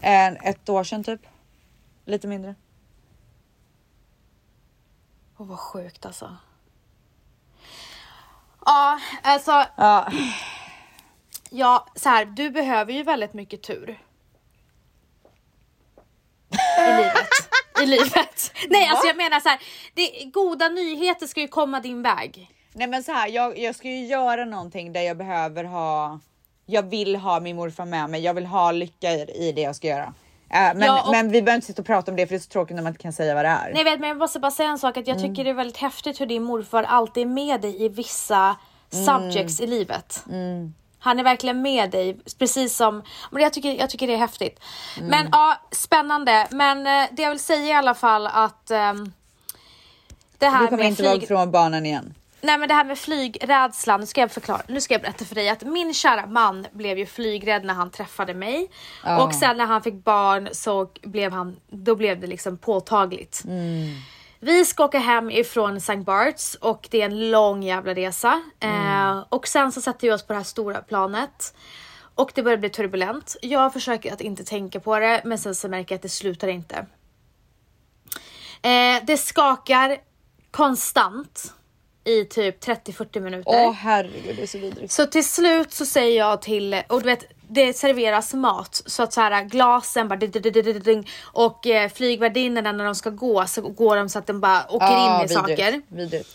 [0.00, 1.20] En, ett år sedan typ.
[2.04, 2.54] Lite mindre.
[5.36, 6.36] Åh vad sjukt alltså.
[8.64, 9.64] Ja, alltså.
[9.76, 10.12] Ja,
[11.50, 13.98] Ja, så här, du behöver ju väldigt mycket tur.
[16.88, 17.28] I livet.
[17.82, 18.52] I livet.
[18.68, 19.58] Nej, alltså jag menar så här.
[19.94, 22.50] Det, goda nyheter ska ju komma din väg.
[22.72, 26.20] nej men så här, jag, jag ska ju göra någonting där jag behöver ha.
[26.66, 28.20] Jag vill ha min morfar med mig.
[28.20, 30.14] Jag vill ha lycka i, i det jag ska göra.
[30.50, 32.36] Eh, men, Ja, och- men vi behöver inte sitta och prata om det för det
[32.36, 33.70] är så tråkigt när man inte kan säga vad det är.
[33.74, 35.76] Nej, vet, men jag måste bara säga en sak att jag tycker det är väldigt
[35.76, 38.56] häftigt hur din morfar alltid är med dig i vissa
[38.90, 40.24] subjects i livet.
[41.06, 44.60] Han är verkligen med dig, precis som, men jag tycker, jag tycker det är häftigt.
[45.00, 46.46] Men ja, spännande.
[46.50, 49.12] Men eh, det jag vill säga i alla fall att ehm,
[50.38, 51.22] det här Du kommer med inte vara flyg...
[51.22, 52.14] ifrån barnen igen.
[52.40, 55.34] Nej men det här med flygrädslan, nu ska jag förklara, nu ska jag berätta för
[55.34, 58.70] dig att min kära man blev ju flygrädd när han träffade mig.
[59.04, 59.24] Ja.
[59.24, 63.42] Och sen när han fick barn så blev han, då blev det liksom påtagligt.
[64.46, 65.96] Vi ska åka hem ifrån St.
[65.96, 68.42] Barts och det är en lång jävla resa.
[68.60, 71.54] Eh, och sen så sätter vi oss på det här stora planet.
[72.14, 73.36] Och det börjar bli turbulent.
[73.42, 76.48] Jag försöker att inte tänka på det men sen så märker jag att det slutar
[76.48, 76.86] inte.
[78.62, 79.96] Eh, det skakar
[80.50, 81.54] konstant
[82.04, 83.66] i typ 30-40 minuter.
[83.66, 84.92] Åh herregud, det är så vidrigt.
[84.92, 89.12] Så till slut så säger jag till, och du vet det serveras mat så att
[89.12, 90.18] så här glasen bara
[91.24, 94.86] och eh, flygvärdinnorna när de ska gå så går de så att de bara åker
[94.86, 95.82] Ja, in i vidrigt, saker.
[95.88, 96.28] Vidrigt.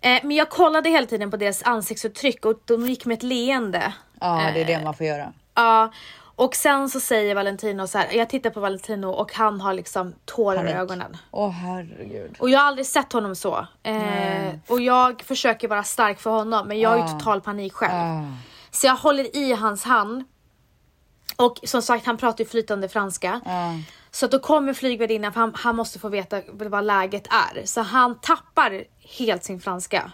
[0.00, 3.92] Eh, men jag kollade hela tiden på deras ansiktsuttryck och de gick med ett leende.
[4.20, 5.32] Ja, det är det man får göra.
[5.54, 5.92] Ja,
[6.38, 10.14] och sen så säger Valentino så här, jag tittar på Valentino och han har liksom
[10.24, 10.74] tårar i Panik.
[10.76, 11.16] ögonen.
[11.30, 12.36] Åh herregud.
[12.38, 13.66] Och jag har aldrig sett honom så.
[13.82, 17.08] Eh, och jag försöker vara stark för honom men jag har ju Ah.
[17.08, 17.92] total panik själv.
[18.76, 20.24] Så jag håller i hans hand.
[21.36, 23.40] Och som sagt han pratar ju flytande franska.
[23.44, 23.72] Ja.
[24.10, 27.66] Så då kommer flygvärdinnan för han, han måste få veta vad läget är.
[27.66, 28.84] Så han tappar
[29.18, 30.12] helt sin franska.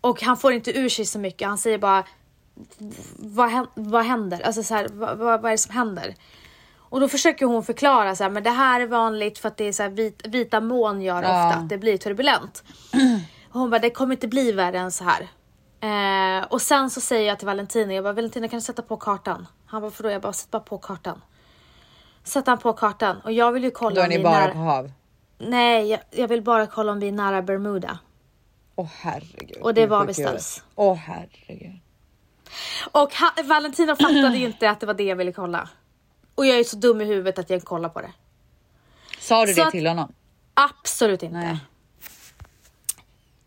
[0.00, 1.48] Och han får inte ur sig så mycket.
[1.48, 2.04] Han säger bara
[3.18, 4.40] vad, hän- vad händer?
[4.40, 6.14] Alltså så här, vad, vad, vad är det som händer?
[6.76, 9.64] Och då försöker hon förklara så här, men det här är vanligt för att det
[9.64, 11.46] är så här vit, vita moln gör Ja.
[11.46, 12.64] ofta att det blir turbulent.
[13.52, 15.28] Och hon bara, det kommer inte bli värre än så här.
[15.80, 18.96] Eh, och sen så säger jag till Valentina, jag bara, Valentina kan du sätta på
[18.96, 19.46] kartan?
[19.66, 20.10] Han bara, för då?
[20.10, 21.22] Jag bara, sätt bara på kartan.
[22.24, 24.58] Sätter han på kartan och jag vill ju kolla Då är ni bara nära- på
[24.58, 24.92] hav.
[25.38, 27.98] Nej, jag, jag vill bara kolla om vi är nära Bermuda.
[28.76, 29.56] Åh herregud.
[29.62, 30.62] Och det var vi ställs.
[30.74, 31.78] Åh herregud.
[32.92, 35.68] Och ha, Valentino fattade ju inte att det var det jag ville kolla.
[36.34, 38.12] Och jag är så dum i huvudet att jag kollar på det.
[39.20, 40.12] Sa du Så det att- till honom?
[40.54, 41.36] Absolut inte.
[41.36, 41.58] Nej.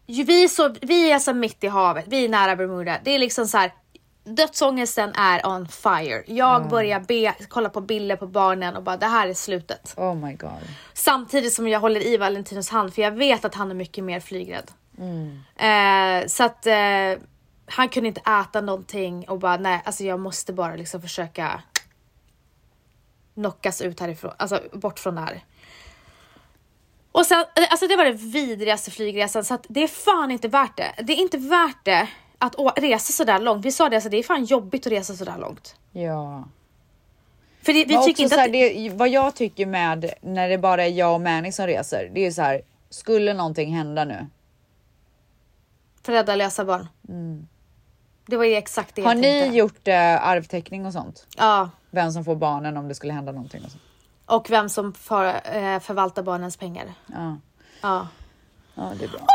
[0.06, 3.00] Vi så, vi är så mitt i havet, vi är nära Bermuda.
[3.04, 3.72] Det är liksom så här.
[4.26, 6.24] Dödsångesten är on fire.
[6.28, 9.94] Jag börjar be, kolla på bilder på barnen och bara det här är slutet.
[9.98, 10.52] Oh my god.
[10.94, 14.20] Samtidigt som jag håller i Valentinos hand för jag vet att han är mycket mer
[14.20, 14.72] flygrädd.
[15.56, 17.24] Eh, så att eh,
[17.66, 21.62] han kunde inte äta någonting och bara nej, alltså jag måste bara liksom försöka
[23.34, 25.44] knockas ut härifrån, alltså bort från det här.
[27.14, 30.48] Och sen, eh, alltså det var det vidrigaste flygresan så att det är fan inte
[30.48, 30.94] värt det.
[31.04, 33.66] Det är inte värt det att resa sådär långt.
[33.66, 35.76] Vi sa det, alltså det är fan jobbigt att resa sådär långt.
[35.92, 36.44] Ja.
[37.62, 38.52] För det, vi Men tycker inte här, att...
[38.54, 42.26] det, vad jag tycker med när det bara är jag och Manny som reser, det
[42.26, 42.62] är så här.
[42.90, 44.28] Skulle någonting hända nu?
[46.06, 46.88] Rädda lösa barn.
[48.26, 49.58] Det var ju exakt det Har jag ni tänkte.
[49.58, 51.28] gjort eh, arvteckning och sånt?
[51.38, 53.62] Ja, Vem som får barnen om det skulle hända någonting?
[53.66, 53.84] Och sånt?
[54.36, 56.94] Och vem som för, eh, förvaltar barnens pengar.
[57.06, 57.38] Ja.
[57.82, 58.08] Ja.
[58.76, 59.26] Ja, det är bra.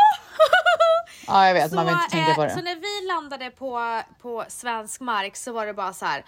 [1.26, 1.72] Ja, jag vet.
[1.72, 2.62] man vill inte tänka på eh, så det.
[2.62, 6.24] när vi landade på, på svensk mark så var det bara så här.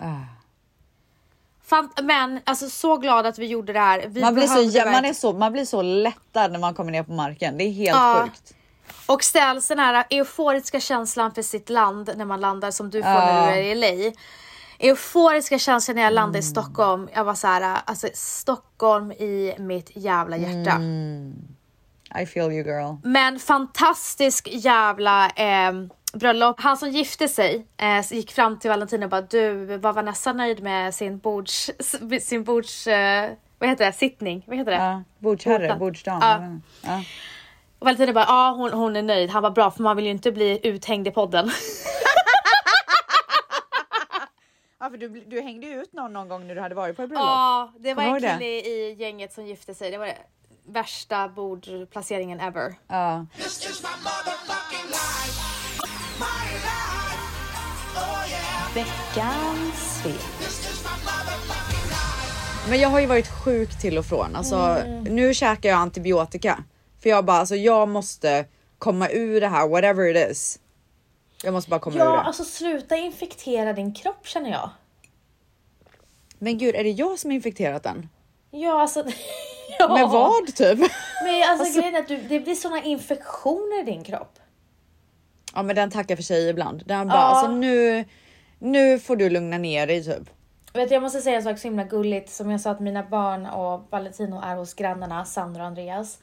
[0.00, 0.18] Ah.
[2.02, 4.04] Men alltså så glad att vi gjorde det här.
[4.06, 7.02] Vi Man blir, så, man, är så, man blir så lättad när man kommer ner
[7.02, 7.58] på marken.
[7.58, 8.22] Det är helt Ja.
[8.24, 8.54] sjukt.
[9.06, 13.08] Och ställs den här euforiska känslan för sitt land när man landar som du får
[13.08, 14.12] när du är i LA.
[14.82, 16.40] Euforiska känslan när jag landade Mm.
[16.40, 17.08] i Stockholm.
[17.14, 20.70] Jag var så här, alltså Stockholm i mitt jävla hjärta.
[20.70, 21.34] Mm.
[22.22, 22.94] I feel you girl.
[23.04, 25.72] Men fantastisk jävla eh,
[26.14, 26.60] bröllop.
[26.60, 30.62] Han som gifte sig eh, gick fram till Valentina och bara du, var Vanessa nöjd
[30.62, 31.70] med sin bords,
[32.20, 34.44] sin bords, eh, vad heter det, sittning?
[34.46, 34.76] Vad heter det?
[34.78, 36.20] Ja, bordsherre, bordsdam.
[36.22, 36.40] Ja.
[36.90, 36.98] Ja.
[37.78, 39.30] Och Valentina bara, ja hon, hon är nöjd.
[39.30, 41.50] Han var bra för man vill ju inte bli uthängd i podden.
[44.82, 47.02] Ja, för du, du hängde ju ut någon någon gång när du hade varit på
[47.02, 47.26] ett bröllop.
[47.26, 49.90] Ja, det var Kommer en kille i gänget som gifte sig.
[49.90, 50.18] Det var det
[50.66, 52.74] värsta bordplaceringen ever.
[52.88, 53.16] Ja.
[53.16, 53.24] Oh.
[58.74, 60.50] Veckans svep.
[62.68, 64.36] Men jag har ju varit sjuk till och från.
[64.36, 65.02] Alltså, Mm.
[65.04, 66.64] Nu käkar jag antibiotika.
[67.02, 68.44] För jag bara, alltså jag måste
[68.78, 70.58] komma ur det här, whatever it is.
[71.42, 72.18] Jag måste bara komma ur Ja, det.
[72.20, 74.70] alltså sluta infektera din kropp känner jag.
[76.38, 78.08] Men gud, är det jag som har infekterat den?
[78.50, 79.04] Ja, alltså.
[79.78, 79.94] ja.
[79.94, 80.78] Med vad typ?
[81.24, 84.38] Men alltså, grejen är att du, det blir såna infektioner i din kropp.
[85.54, 86.82] Ja, men den tackar för sig ibland.
[86.86, 87.22] Den bara, Ja.
[87.22, 88.04] alltså nu,
[88.58, 90.30] nu får du lugna ner dig typ.
[90.74, 92.30] Vet du, jag måste säga en sak så himla gulligt.
[92.30, 96.18] Som jag sa att mina barn och Valentino är hos grannarna, Sandra och Andreas.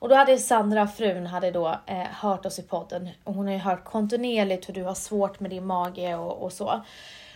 [0.00, 3.08] Och då hade Sandra, frun, hade då eh, hört oss i podden.
[3.24, 6.52] Och hon har ju hört kontinuerligt hur du har svårt med din mage och, och
[6.52, 6.84] så.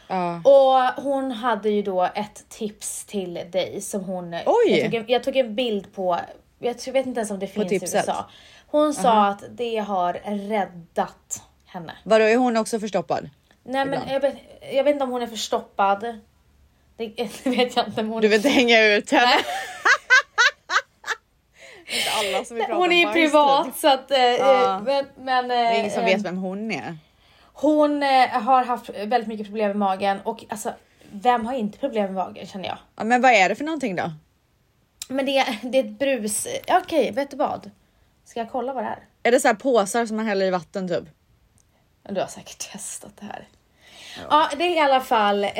[0.08, 0.36] Ja.
[0.44, 4.34] Och hon hade ju då ett tips till dig som hon...
[4.34, 4.70] Oj!
[4.70, 6.20] Jag tog en, jag tog en bild på,
[6.58, 7.74] jag vet inte ens om det finns i?
[7.74, 8.24] USA.
[8.66, 10.12] Hon sa att det har
[10.48, 11.92] räddat henne.
[12.02, 13.30] Vadå, är hon också förstoppad?
[13.64, 14.36] Nej men jag vet,
[14.72, 16.00] jag vet inte om hon är förstoppad.
[16.96, 18.02] Det, det vet jag inte.
[18.02, 19.32] Hon, Du vill inte hänga ut henne?
[21.96, 23.74] Inte alla som vill prata hon är ju privat typ.
[23.76, 24.10] så att...
[24.10, 24.80] eh, Ja.
[24.84, 26.96] Men, men, Det är ingen som eh, vet vem hon är.
[27.52, 30.72] Hon eh, har haft väldigt mycket problem med magen och alltså
[31.12, 32.78] vem har inte problem med magen känner jag.
[32.96, 34.12] Ja, men vad är det för någonting då?
[35.08, 36.46] Men det, är- det är ett brus.
[36.66, 37.70] Ja, Okej, vet du vad?
[38.24, 38.98] Ska jag kolla vad det är?
[39.22, 41.04] Är det så här påsar som man häller i vatten typ?
[42.08, 43.48] Du har säkert testat det här.
[44.30, 45.44] Ja, det är i alla fall.
[45.44, 45.50] Eh,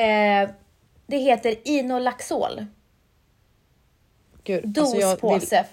[1.07, 2.67] det heter Inolaxol.
[4.45, 5.65] Gud, alltså Dospåse.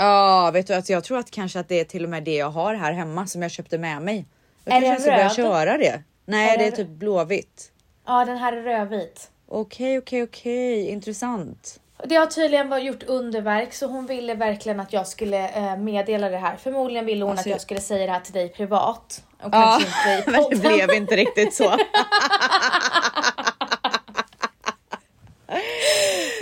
[0.00, 2.34] Ja, vet du att jag tror att kanske att det är till och med det
[2.36, 4.26] jag har här hemma som jag köpte med mig.
[4.64, 6.02] Jag Är kanske ska börja köra det.
[6.24, 7.72] Nej, Är det är typ blåvitt.
[8.06, 9.30] Ja, den här är rödvit.
[9.48, 11.80] Okej, okej, okej, intressant.
[12.04, 16.36] Det har tydligen gjort underverk så hon ville verkligen att jag skulle eh, meddela det
[16.38, 16.56] här.
[16.56, 19.24] Förmodligen ville hon Alltså, att jag skulle säga det här till dig privat.
[19.42, 21.70] Och Ja, kanske inte men det blev inte riktigt så.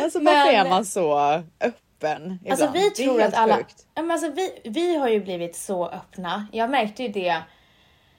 [0.03, 1.19] alltså varför Men- är man så
[1.61, 1.73] öppen
[2.51, 2.73] Alltså ibland?
[2.73, 3.57] vi tror att alla...
[3.57, 3.87] sjukt.
[3.95, 6.47] Men alltså, vi, vi har ju blivit så öppna.
[6.53, 7.43] Jag märkte ju det.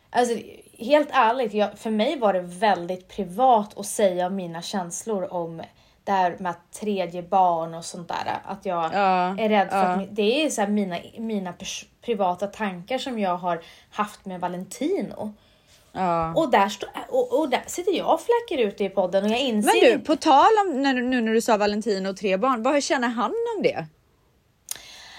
[0.09, 0.35] Alltså
[0.77, 5.61] helt ärligt, jag, för mig var det väldigt privat att säga mina känslor om
[6.03, 8.41] det här med tredje barn och sånt där.
[8.43, 9.83] Att jag Ja, är rädd för ja.
[9.83, 11.53] att det är så mina, mina
[12.01, 15.33] privata tankar som jag har haft med Valentino.
[15.91, 16.33] Ja.
[16.35, 19.29] Och där, stå, och, och där sitter jag och fläcker ut det i podden och
[19.31, 22.37] jag inser Men du, på tal om när, nu när du sa Valentino och tre
[22.37, 23.87] barn, vad känner han om det?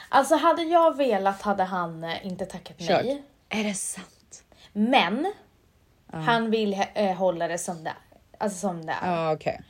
[0.08, 3.04] Alltså hade jag velat hade han eh, inte tackat Kört.
[3.04, 3.22] nej.
[3.48, 4.42] Är det sant?
[4.72, 5.32] Men
[6.12, 7.92] han vill eh, hålla det som det.
[8.38, 9.12] Alltså som det är.
[9.12, 9.60] Ja, okej.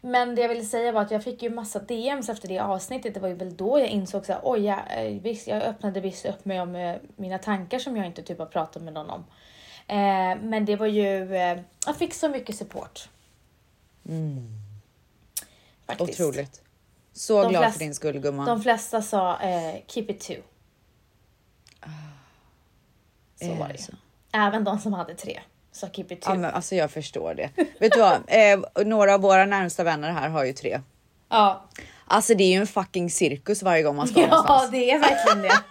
[0.00, 3.14] Men det jag ville säga var att jag fick ju massa DMs efter det avsnittet.
[3.14, 6.00] Det var ju väl då jag insåg så här, oj, jag, eh, visst, jag öppnade
[6.00, 9.24] visst upp mig om mina tankar som jag inte typ har pratat med någon om.
[9.86, 9.96] Eh,
[10.42, 13.08] men det var ju, eh, jag fick så mycket support.
[15.86, 16.20] Faktiskt.
[16.20, 16.60] Otroligt.
[17.12, 18.46] Så De glad flest- för din skull gumman.
[18.46, 20.34] De flesta sa eh, keep it two.
[23.40, 23.92] Så Är var det så?
[24.32, 25.40] Även de som hade tre
[25.72, 26.30] sa keep it two.
[26.30, 27.50] Ja, men alltså jag förstår det.
[27.80, 28.22] Vet du vad?
[28.26, 30.80] Eh, några av våra närmsta vänner här har ju tre.
[31.28, 31.64] ja.
[32.06, 34.70] Alltså det är ju en fucking cirkus varje gång man ska ja, någonstans.
[34.70, 35.62] det är verkligen det.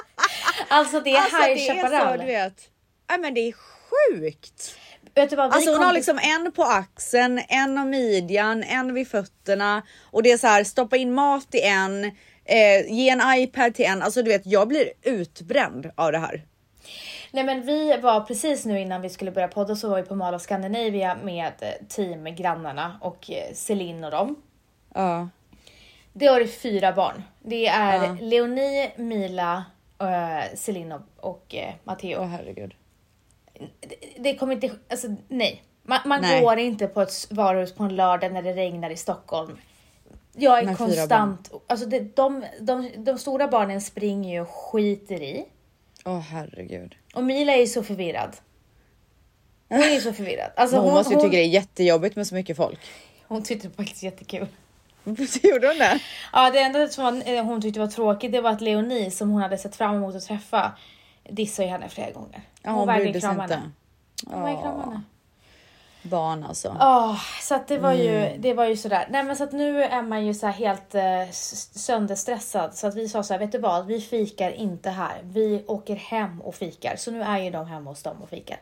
[0.68, 2.18] alltså det är Alltså High det är så, Chaparral.
[2.18, 2.70] du vet.
[3.08, 4.78] Nej men det är sjukt.
[5.14, 9.08] Vet du vad, Alltså hon har liksom en på axeln, en om midjan, en vid
[9.08, 12.04] fötterna och det är så här stoppa in mat i en,
[12.44, 14.02] eh, ge en iPad till en.
[14.02, 16.44] Alltså du vet, jag blir utbränd av det här.
[17.30, 20.14] Nej men vi var precis nu innan vi skulle börja podda så var vi på
[20.14, 24.36] Mall of Scandinavia med eh, team Grannarna och eh, Celine och dem.
[24.94, 25.28] Ja.
[26.12, 27.22] Det har fyra barn.
[27.42, 28.16] Det är Ja.
[28.20, 29.64] Leonie, Mila,
[30.02, 32.20] uh, Celine och, eh, Matteo.
[32.20, 32.74] Åh herregud.
[34.18, 35.62] Det kommer inte, alltså nej.
[35.82, 36.42] Man, man Nej.
[36.42, 39.58] går inte på ett varuhus på en lördag när det regnar i Stockholm.
[40.32, 45.22] Jag är Med konstant, alltså det, de, de, de stora barnen springer ju och skiter
[45.22, 45.44] i.
[46.04, 46.94] Åh herregud.
[47.14, 48.36] Och Mila är ju så förvirrad.
[49.68, 50.50] Hon är ju så förvirrad.
[50.56, 52.80] Alltså hon, hon, måste ju tycka det är jättejobbigt med så mycket folk.
[53.26, 54.46] hon tyckte det var faktiskt jättekul.
[55.42, 56.00] Gjorde hon det?
[56.32, 59.42] Ja, det enda som eh, hon tyckte var tråkigt det var att Leonie som hon
[59.42, 60.72] hade sett fram emot att träffa
[61.30, 62.40] dissade henne flera gånger.
[62.62, 63.62] Ja, hon verkligen brydde sig inte.
[64.26, 65.02] Hon verkligen kramade henne.
[66.02, 66.76] Barn alltså.
[66.80, 68.40] Ja, så att det var ju, Mm.
[68.42, 69.06] det var ju sådär.
[69.10, 71.30] Nej men så att nu är man ju så här helt eh,
[71.74, 72.74] sönderstressad.
[72.74, 73.86] Så att vi sa så här, vet du vad?
[73.86, 75.20] Vi fikar inte här.
[75.22, 76.96] Vi åker hem och fikar.
[76.96, 78.58] Så nu är ju de hemma hos dem och fikar.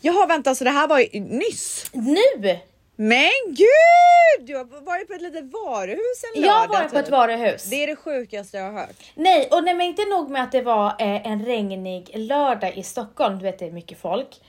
[0.00, 1.90] Jaha vänta, så det här var ju nyss?
[1.92, 2.58] Nu!
[2.96, 4.46] Men gud!
[4.46, 7.04] Du har varit på ett litet varuhus en Jag har lördag varit på typ.
[7.04, 7.64] ett varuhus.
[7.64, 9.12] Det är det sjukaste jag har hört.
[9.14, 12.82] Nej, och nej, men inte nog med att det var eh, en regnig lördag i
[12.82, 13.38] Stockholm.
[13.38, 14.40] Du vet, det är mycket folk.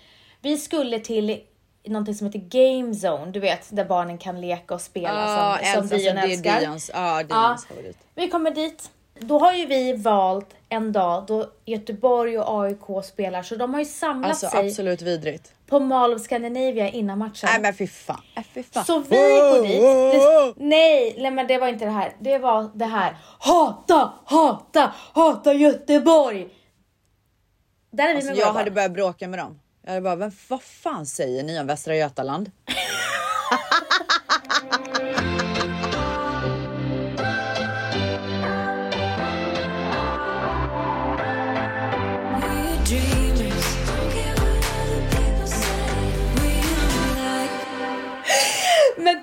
[0.42, 1.42] Vi skulle till
[1.88, 5.98] någonting som heter Game Zone, du vet, där barnen kan leka och spela som, som
[5.98, 6.60] Dion det är älskar.
[6.60, 7.98] Dions, ja, Dions favorit.
[8.16, 8.90] Vi kommer dit.
[9.20, 13.80] Då har ju vi valt en dag då Göteborg och AIK spelar, så de har
[13.80, 15.54] ju samlat Alltså sig absolut vidrigt.
[15.74, 17.50] På Mall of Scandinavia innan matchen.
[17.52, 18.22] Nej men fy fan.
[18.36, 18.86] Äh, fy fan.
[18.86, 19.82] Så vi går dit.
[20.58, 22.16] Det, nej, nej, men det var inte det här.
[22.20, 23.18] Det var det här.
[23.40, 26.48] Hata, hata, hata Göteborg.
[27.92, 28.76] Där är vi Alltså, med jag hade barn.
[28.76, 29.60] börjat bråka med dem.
[29.84, 32.52] Jag hade bara, men vad fan säger ni om Västra Götaland?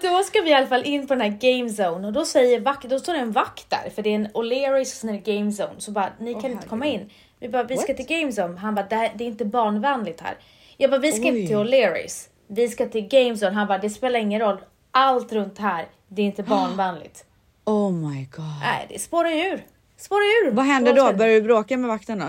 [0.03, 2.61] då ska vi i alla fall in på den här game zone och då säger
[2.61, 5.13] vakt, då står det en vakt där för det är en O'Learys och sen är
[5.13, 7.11] det game zone så bara ni kan inte komma in.
[7.41, 8.07] Vi bara vi ska What?
[8.07, 8.59] till game zone.
[8.59, 10.35] Han bara det, här, det är inte barnvänligt här.
[10.77, 11.29] Jag bara vi ska Oj.
[11.29, 12.29] inte till O'Learys.
[12.47, 13.51] Vi ska till game zone.
[13.51, 14.57] Han bara det spelar ingen roll.
[14.91, 17.25] Allt runt här, det är inte barnvänligt.
[17.65, 18.45] Oh my god.
[18.63, 19.65] Nej, det spårar ju ur.
[19.97, 20.51] Spårar ur.
[20.51, 21.13] Vad hände då?
[21.13, 22.25] Började du bråka med vakten då?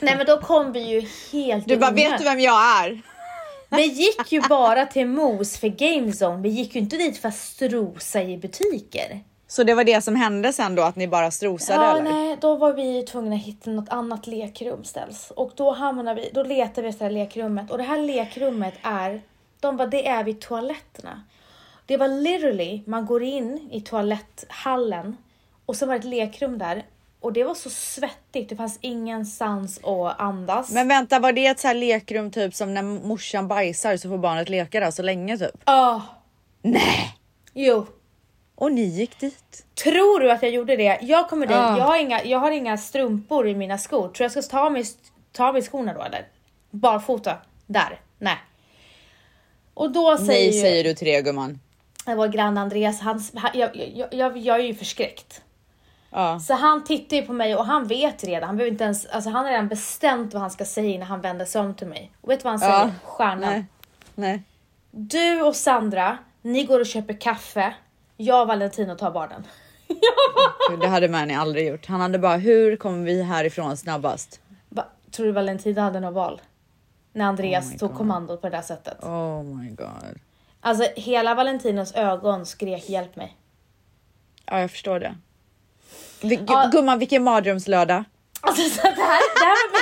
[0.00, 3.00] Nej men då kom vi ju helt Du bara, vet du vem jag är?
[3.68, 6.42] Vi gick ju bara till Mos för Game Zone.
[6.42, 9.20] Vi gick ju inte dit för att strosa i butiker.
[9.48, 12.12] Så det var det som hände sen då, att ni bara strosade Ja, eller?
[12.12, 15.32] nej, då var vi ju tvungna att hitta något annat lekrum ställs.
[15.36, 17.70] Och då hamnade vi, då letade vi efter det här lekrummet.
[17.70, 19.22] Och det här lekrummet är,
[19.60, 21.22] de bara, det är vid toaletterna.
[21.86, 25.16] Det var literally, man går in i toaletthallen
[25.66, 26.84] och så var det ett lekrum där.
[27.26, 30.70] Och det var så svettigt, det fanns ingenstans att andas.
[30.70, 34.18] Men vänta, var det ett så här lekrum typ som när morsan bajsar så får
[34.18, 35.60] barnet leka där så länge typ?
[35.64, 36.02] Ja,
[36.62, 37.14] Nej!
[37.54, 37.86] jo.
[38.54, 39.64] Och ni gick dit?
[39.84, 40.98] Tror du att jag gjorde det?
[41.02, 41.78] Jag kommer dit, Ja.
[41.78, 44.08] jag, har inga, jag har inga strumpor i mina skor.
[44.08, 44.84] Tror jag ska ta mig,
[45.32, 46.26] ta mig skorna då eller?
[46.70, 47.36] Barfota?
[47.66, 48.00] Där?
[48.18, 48.36] Nej.
[49.74, 51.60] Och då säger, Nej ju, säger du till det gumman.
[52.06, 55.42] vår granne Andreas, han, han, jag, jag, jag, jag är ju förskräckt.
[56.10, 56.40] Ja.
[56.40, 59.30] Så han tittar ju på mig och han vet redan, han behöver inte ens, alltså
[59.30, 62.12] han har redan bestämt vad han ska säga innan han vänder sig om till mig.
[62.20, 62.72] Och vet du vad han säger?
[62.72, 62.90] Ja.
[63.04, 63.40] Stjärnan.
[63.40, 63.64] Nej.
[64.14, 64.42] Nej.
[64.90, 67.74] Du och Sandra, ni går och köper kaffe.
[68.16, 69.46] Jag och Valentino tar barnen.
[70.80, 71.86] Det hade Mani aldrig gjort.
[71.86, 74.40] Han hade bara, hur kommer vi härifrån snabbast?
[74.68, 76.40] Va, tror du Valentina hade något val?
[77.12, 77.98] När Andreas Oh tog God.
[77.98, 79.04] kommandot på det där sättet.
[79.04, 80.18] Oh my god.
[80.60, 83.36] Alltså hela Valentinos ögon skrek hjälp mig.
[84.46, 85.14] Ja, jag förstår det.
[86.20, 86.68] Ja.
[86.72, 88.04] Gumman, vilken mardrömslördag.
[88.40, 89.80] Alltså så det här, det här var...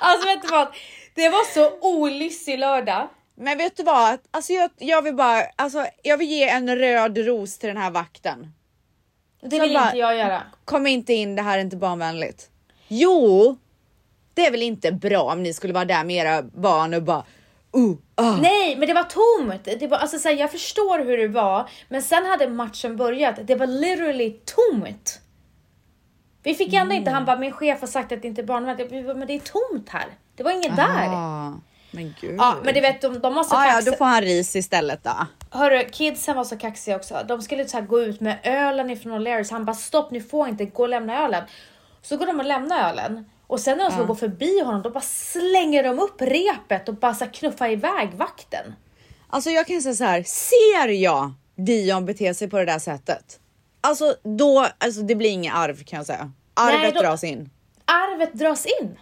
[0.00, 0.68] Alltså vet du vad?
[1.14, 3.08] Det var så olyssig lördag.
[3.36, 4.18] Men vet du vad?
[4.30, 7.90] Alltså jag, jag vill bara, alltså jag vill ge en röd ros till den här
[7.90, 8.52] vakten.
[9.42, 10.42] Det vill bara- inte jag göra.
[10.64, 12.48] Kom inte in, det här är inte barnvänligt.
[12.88, 13.56] Jo,
[14.34, 17.24] det är väl inte bra om ni skulle vara där med era barn och bara
[17.76, 18.36] uh, ah.
[18.36, 19.64] Nej, men det var tomt.
[19.80, 23.38] Det var, alltså, så här, jag förstår hur det var, men sen hade matchen börjat.
[23.44, 25.20] Det var literally tomt.
[26.42, 28.60] Vi fick ändå inte, han bara, min chef har sagt att det inte är bara,
[28.60, 30.06] Men det är tomt här.
[30.36, 31.08] Det var inget där.
[31.08, 31.52] Ah,
[31.90, 32.34] men gud.
[32.38, 33.92] Ja, men du vet, de, de var så ah, ja, kaxiga.
[33.92, 35.26] då får han ris istället då.
[35.50, 37.24] Hörru, kidsen var så kaxiga också.
[37.28, 39.50] De skulle så gå ut med ölen ifrån O'Learys.
[39.50, 41.44] Han bara stopp, ni får inte gå och lämna ölen.
[42.02, 43.30] Så går de och lämnar ölen.
[43.46, 46.94] Och sen när de ska gå förbi honom, då bara slänger de upp repet och
[46.94, 48.74] bara så knuffar iväg vakten.
[49.28, 53.40] Alltså jag kan säga så här, ser jag Dion bete sig på det där sättet,
[53.80, 56.32] alltså då, alltså det blir inget arv kan jag säga.
[56.54, 57.50] Arvet Nej, då- dras in.
[57.84, 58.98] Arvet dras in.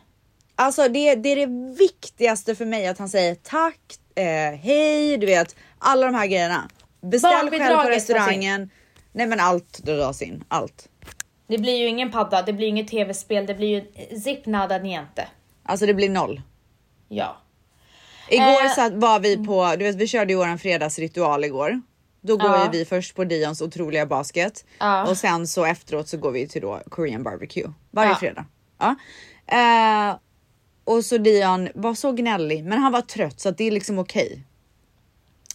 [0.55, 3.81] Alltså det, det är det viktigaste för mig att han säger tack,
[4.15, 4.25] eh,
[4.63, 6.69] hej, du vet alla de här grejerna.
[7.01, 8.71] Beställ själv på restaurangen.
[9.13, 10.89] Nej men allt dras in, allt.
[11.53, 15.29] Det blir ju ingen padda, det blir inget tv-spel, det blir ju zip nada niente.
[15.63, 16.43] Alltså det blir noll.
[17.09, 17.37] Ja.
[18.31, 21.81] Igår Eh, satt, var vi på, du vet vi körde ju våran fredagsritual igår.
[22.21, 22.65] Då går Ja.
[22.65, 25.07] ju vi först på Dions otroliga basket Ja.
[25.11, 28.17] och sen så efteråt så går vi till då Korean barbecue varje Ja.
[28.17, 28.47] fredag.
[28.79, 28.95] Ja.
[29.47, 30.17] Eh,
[30.85, 33.99] och så Dion var så gnällig, men han var trött så att det är liksom
[33.99, 34.43] okej.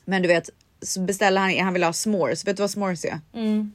[0.06, 0.50] Men du vet,
[0.82, 2.46] så beställer han, han vill ha s'mores.
[2.46, 3.20] Vet du vad s'mores är?
[3.40, 3.72] Mm.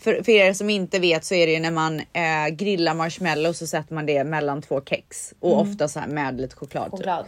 [0.00, 3.58] För, för er som inte vet så är det ju när man eh, grillar marshmallows
[3.58, 6.84] så sätter man det mellan två kex och ofta så här med lite choklad.
[6.84, 6.92] Typ.
[6.92, 7.26] Choklad.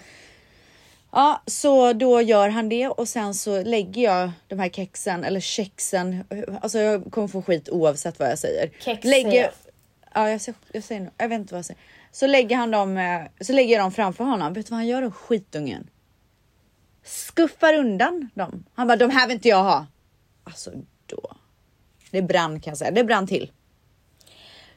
[1.13, 5.41] Ja, så då gör han det och sen så lägger jag de här kexen eller
[5.41, 6.25] kexen.
[6.63, 8.71] Alltså jag kommer få skit oavsett vad jag säger.
[8.81, 9.51] Kex lägger,
[10.15, 11.81] Ja, jag, säger, jag säger nog- jag vet inte vad jag säger.
[12.13, 14.53] Så lägger han dem, eh, så lägger jag dem framför honom.
[14.53, 15.91] Vet du vad han gör då skitungen?
[17.05, 18.65] Skuffar undan dem.
[18.75, 19.87] Han bara, de här vill inte jag ha.
[20.45, 20.71] Alltså
[21.07, 21.37] då.
[22.11, 22.91] Det brann kan jag säga.
[22.91, 23.51] Det brann till.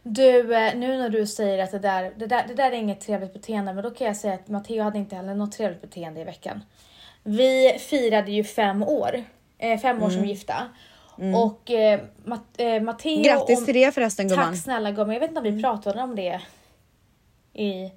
[0.03, 3.01] Du, eh, nu när du säger att det där, det där, det där är inget
[3.01, 6.21] trevligt beteende, men då kan jag säga att Matteo hade inte heller något trevligt beteende
[6.21, 6.63] i veckan.
[7.23, 9.23] Vi firade ju fem år,
[9.57, 10.17] eh, fem år Mm.
[10.19, 10.55] som gifta.
[11.36, 11.99] Och eh,
[12.57, 14.45] eh, Matteo Grattis och, till det förresten gumman.
[14.53, 15.13] Tack snälla gumman.
[15.13, 16.41] Jag vet inte om vi pratade om det
[17.53, 17.91] i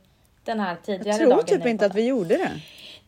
[0.44, 1.44] den här tidigare Jag tror dagen.
[1.46, 2.50] typ inte att vi gjorde det.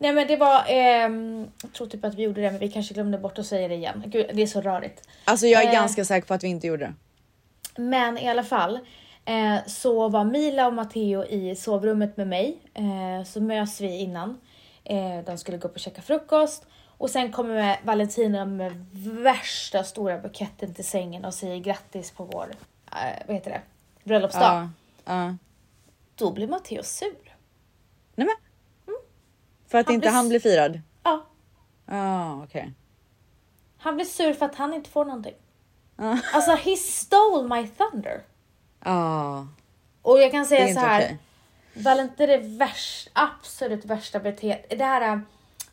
[0.01, 2.93] Nej men det var, ehm, jag tror typ att vi gjorde det men vi kanske
[2.93, 4.03] glömde bort att säga det igen.
[4.07, 5.07] Gud, det är så rörigt.
[5.25, 5.73] Alltså jag är Eh.
[5.73, 6.93] ganska säker på att vi inte gjorde det.
[7.81, 8.79] Men i alla fall
[9.25, 12.57] eh, så var Mila och Matteo i sovrummet med mig.
[12.73, 14.39] Eh, så mös vi innan.
[14.83, 16.65] Eh, de skulle gå upp och käka frukost.
[16.85, 18.85] Och sen kommer Valentina med
[19.23, 22.47] värsta stora buketten till sängen och säger grattis på vår,
[22.91, 23.61] eh, vad heter det,
[24.03, 24.69] bröllopsdag.
[25.05, 25.13] Ja.
[25.13, 25.35] ja.
[26.15, 27.35] Då blir Matteo sur.
[28.15, 28.35] Nej men.
[29.71, 30.81] För att Han inte blir han blir firad?
[31.03, 31.25] Ja,
[31.85, 32.73] Ja, okej.
[33.77, 35.33] han blir sur för att han inte får någonting.
[36.33, 38.21] Alltså he stole my thunder.
[38.85, 39.47] Ja,
[40.01, 40.99] Och jag kan det säga så inte här.
[41.03, 41.17] okej.
[41.73, 44.65] Valente det värst, absolut värsta beteendet.
[44.79, 45.19] Det här äh,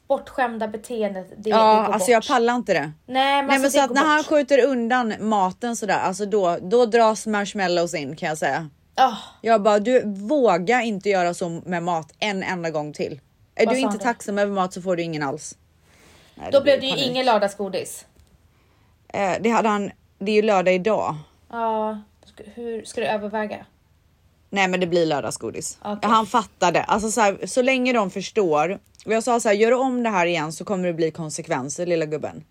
[0.09, 1.29] bortskämda beteendet.
[1.31, 2.09] Det, det Ja, går alltså bort.
[2.09, 2.81] jag pallar inte det.
[2.81, 4.27] Nej men, Nej men alltså, så det att när han bort.
[4.27, 8.69] skjuter undan maten sådär, alltså då, då dras marshmallows in kan jag säga.
[8.95, 13.21] Ah, Jag bara, du våga inte göra så med mat en enda gång till.
[13.57, 15.57] Är du inte tacksam över mat så får du ingen alls.
[16.35, 18.07] Nej, då blev det ju ingen lördagsgodis.
[19.09, 21.17] Eh, det hade han, det är ju lördag idag.
[21.51, 22.01] Ja,
[22.55, 23.67] hur ska du överväga?
[24.51, 25.79] Nej men det blir lördagsgodis.
[25.85, 26.83] Ja, han fattade.
[26.83, 28.79] Alltså så, här, så länge de förstår.
[29.07, 31.11] Och jag sa så här, gör du om det här igen så kommer det bli
[31.11, 32.45] konsekvenser lilla gubben.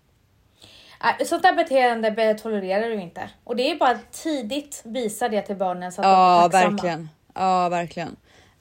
[1.20, 3.30] Äh, sånt där beteende be- tolererar du inte.
[3.44, 6.70] Och det är bara tidigt visa det till barnen så att Ja de är tacksamma.
[6.70, 7.08] verkligen.
[7.34, 8.16] Ja verkligen.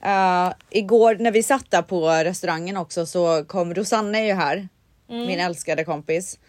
[0.06, 4.68] Uh, igår när vi satt där på restaurangen också så kom Rosanna är ju här.
[5.10, 5.26] Mm.
[5.28, 6.40] Min älskade kompis.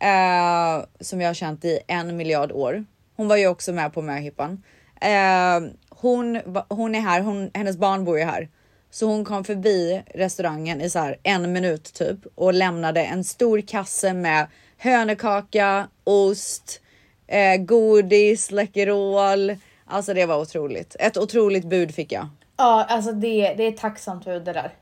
[0.00, 2.84] eh, som jag har känt i en miljard år.
[3.16, 4.62] Hon var ju också med på möhippan.
[5.00, 8.48] Eh, hon, hon är här, hon, hennes barn bor ju här.
[8.90, 13.60] Så hon kom förbi restaurangen i så här en minut typ och lämnade en stor
[13.60, 14.46] kasse med
[14.78, 16.80] hönökaka, ost,
[17.26, 19.56] eh, godis, Läkerol.
[19.86, 20.96] Alltså det var otroligt.
[20.98, 22.28] Ett otroligt bud fick jag.
[22.62, 24.74] Ja, alltså det, det är tacksamt bud det där.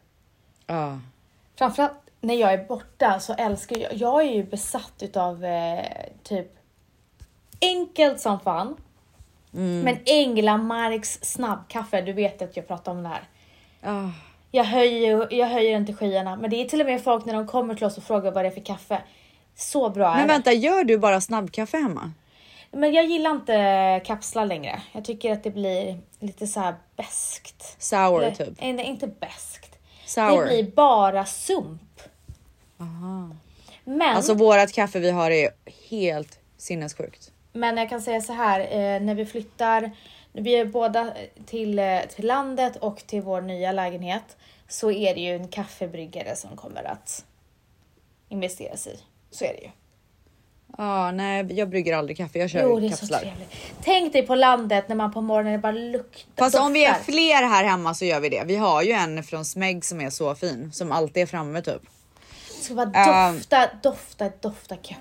[0.66, 0.98] Ja.
[1.58, 5.84] Framförallt när jag är borta så älskar jag, jag är ju besatt utav eh,
[6.22, 6.46] typ
[7.60, 8.76] enkelt som fan.
[9.84, 13.22] Men Änglamarks snabbkaffe, du vet att jag pratar om det här.
[13.82, 14.08] Ah.
[14.50, 17.34] Jag höjer, jag höjer den till skyarna, men det är till och med folk när
[17.34, 19.02] de kommer till oss och frågar vad det är för kaffe.
[19.54, 20.32] Så bra är Men det.
[20.32, 22.12] vänta, gör du bara snabbkaffe hemma?
[22.70, 24.82] Men jag gillar inte kapslar längre.
[24.92, 27.76] Jag tycker att det blir lite så här beskt.
[27.82, 28.60] Sour Eller, typ.
[28.60, 29.78] Nej, inte beskt.
[30.06, 30.44] Sour.
[30.44, 31.80] Det blir bara sump.
[33.84, 35.50] Men, Alltså vårat kaffe vi har är
[35.90, 37.32] helt sinnessjukt.
[37.52, 39.90] men jag kan säga så här, eh, när vi flyttar,
[40.32, 41.12] vi är båda
[41.46, 44.36] till, eh, till landet och till vår nya lägenhet,
[44.68, 47.24] så är det ju en kaffebryggare som kommer att
[48.28, 48.96] investeras i.
[49.30, 49.70] Så är det ju.
[50.82, 52.38] Ja, nej, jag brygger aldrig kaffe.
[52.38, 53.18] Jag kör Jo, det är kapslar.
[53.18, 53.48] så trevligt.
[53.84, 56.44] Tänk dig på landet när man på morgonen bara luktar.
[56.44, 57.04] Fast om vi är doftar.
[57.12, 58.42] fler här hemma så gör vi det.
[58.46, 61.82] Vi har ju en från Smeg som är så fin som alltid är framme typ.
[62.58, 63.34] Det ska bara Ehm.
[63.34, 65.00] dofta, dofta, dofta kaffe.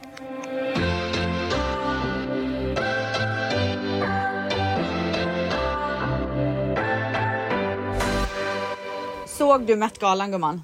[9.27, 10.61] Såg du Met-galan gumman?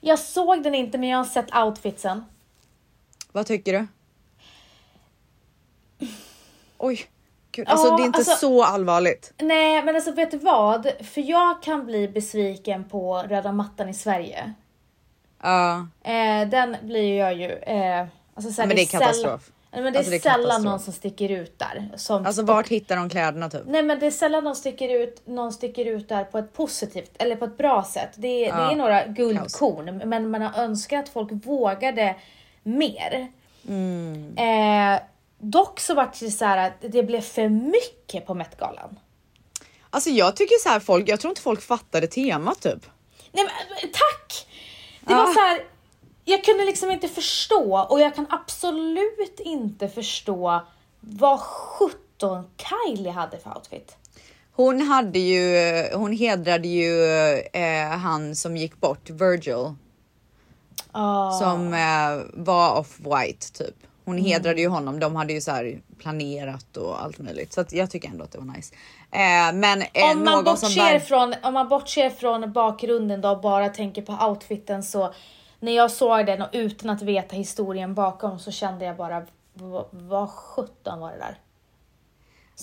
[0.00, 2.24] Jag såg den inte men jag har sett outfitsen.
[3.32, 3.86] Vad tycker du?
[6.78, 7.00] Oj,
[7.52, 9.32] gud, alltså Ja, det är inte alltså- så allvarligt.
[9.38, 10.86] Nej men alltså vet du vad?
[11.02, 14.52] För jag kan bli besviken på röda mattan i Sverige.
[15.42, 17.50] Ja, Eh, den blir jag ju.
[17.52, 19.50] Eh, Alltså, så här, men det är katastrof.
[19.72, 20.64] Nej, men det är, Alltså, det är sällan katastrof.
[20.64, 21.88] någon som sticker ut där.
[21.96, 23.62] Som, Alltså vart hittar de kläderna typ?
[23.66, 27.10] Nej men det är sällan någon sticker ut, någon sticker ut där på ett positivt
[27.18, 28.08] eller på ett bra sätt.
[28.14, 32.14] Det är, det Ja, är några guldkorn men man har önskat att folk vågade
[32.62, 33.28] mer.
[33.68, 34.34] Mm.
[34.38, 35.00] Eh,
[35.38, 38.98] dock så vart det så här att det blev för mycket på Met-galan.
[39.90, 42.86] Alltså jag tycker så här folk, jag tror inte folk fattade temat typ.
[43.32, 44.46] Nej men tack!
[45.00, 45.34] Det var Ah.
[45.34, 45.60] så här.
[46.24, 50.66] Jag kunde liksom inte förstå och jag kan absolut inte förstå
[51.00, 53.96] vad 17 Kylie hade för outfit.
[54.52, 57.04] Hon hade ju, hon hedrade ju
[57.52, 59.74] eh, han som gick bort, Virgil,
[60.92, 61.32] Ah.
[61.38, 63.74] som eh, var off-white typ.
[64.06, 64.26] Hon Mm.
[64.26, 65.00] hedrade ju honom.
[65.00, 68.32] De hade ju så här planerat och allt möjligt, så att jag tycker ändå att
[68.32, 68.74] det var nice.
[69.10, 73.40] Eh, men eh, om, man bortser var, från, om man bortser från bakgrunden då och
[73.40, 75.14] bara tänker på outfiten så
[75.60, 79.22] när jag såg den och utan att veta historien bakom så kände jag bara
[79.90, 81.38] vad, sjutton var det där?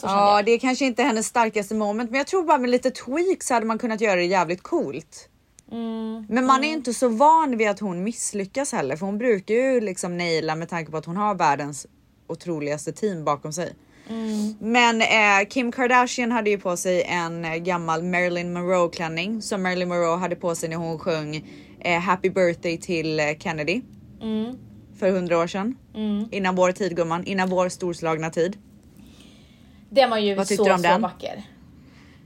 [0.02, 0.46] Ja, jag.
[0.46, 3.66] det är kanske inte hennes starkaste moment, men jag tror bara med lite tweaks hade
[3.66, 5.30] man kunnat göra det jävligt coolt.
[5.74, 9.18] Mm, Men man är ju inte så van vid att hon misslyckas heller, för hon
[9.18, 11.88] brukar ju liksom naila med tanke på att hon har världens
[12.28, 13.74] otroligaste team bakom sig.
[14.10, 14.56] mm.
[14.60, 19.64] Men eh, Kim Kardashian hade ju på sig en eh, gammal Marilyn Monroe klänning som
[19.64, 21.36] Marilyn Monroe hade på sig när hon sjöng
[21.80, 23.82] eh, Happy birthday till eh, Kennedy.
[24.22, 24.58] Mm.
[25.00, 25.76] För hundra år sedan.
[26.32, 28.58] Innan vår tid gumman, innan vår storslagna tid.
[29.90, 31.02] Den var ju Vad så, så den?
[31.02, 31.44] vacker.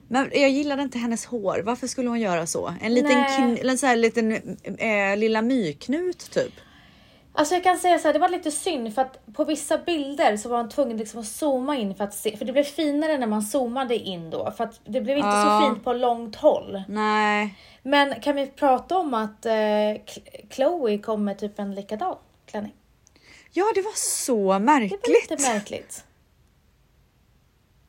[0.08, 1.62] Men jag gillade inte hennes hår.
[1.66, 2.74] Varför skulle hon göra så?
[2.82, 4.32] En liten, kn- en så här liten
[4.78, 6.54] eh, lilla myknut typ.
[7.34, 10.38] Alltså jag kan säga så här, det var lite synd för att på vissa bilder
[10.38, 13.18] så var man tvungen liksom att zooma in för att se, för det blev finare
[13.18, 15.60] när man zoomade in då för att det blev inte Ja.
[15.62, 16.84] så fint på långt håll.
[16.88, 17.56] Nej.
[17.84, 22.16] Men kan vi prata om att eh, Ch- Chloe kom med typ en likadan
[22.52, 22.74] klänning?
[23.52, 25.08] Ja, det var så Det var märkligt.
[25.30, 26.04] lite märkligt.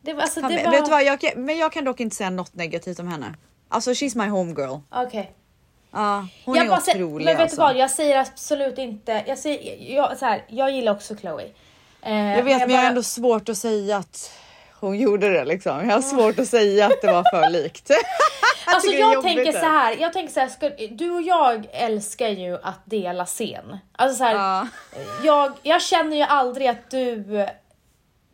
[0.09, 0.73] Det var, alltså, Fan, det men var...
[0.73, 3.35] Vet du vad, jag kan, men jag kan dock inte säga något negativt om henne.
[3.69, 4.79] Alltså she's my homegirl.
[4.91, 5.33] Okej.
[5.91, 7.57] Ja, hon Jag är bara otrolig Men vet alltså.
[7.57, 9.25] du vad, jag säger absolut inte...
[9.27, 11.45] Jag, säger, jag, så här, jag gillar också Chloe.
[12.03, 14.33] Eh, Jag vet, men jag har ändå svårt att säga att
[14.81, 15.89] hon gjorde det liksom.
[15.89, 17.91] Jag har svårt att säga att det var för likt.
[18.67, 21.67] Alltså det är jag tänker så här, jag tänker så här, ska, du och jag
[21.73, 23.79] älskar ju att dela scen.
[23.93, 24.67] Alltså så här, Ja.
[25.25, 27.47] jag, jag känner ju aldrig att du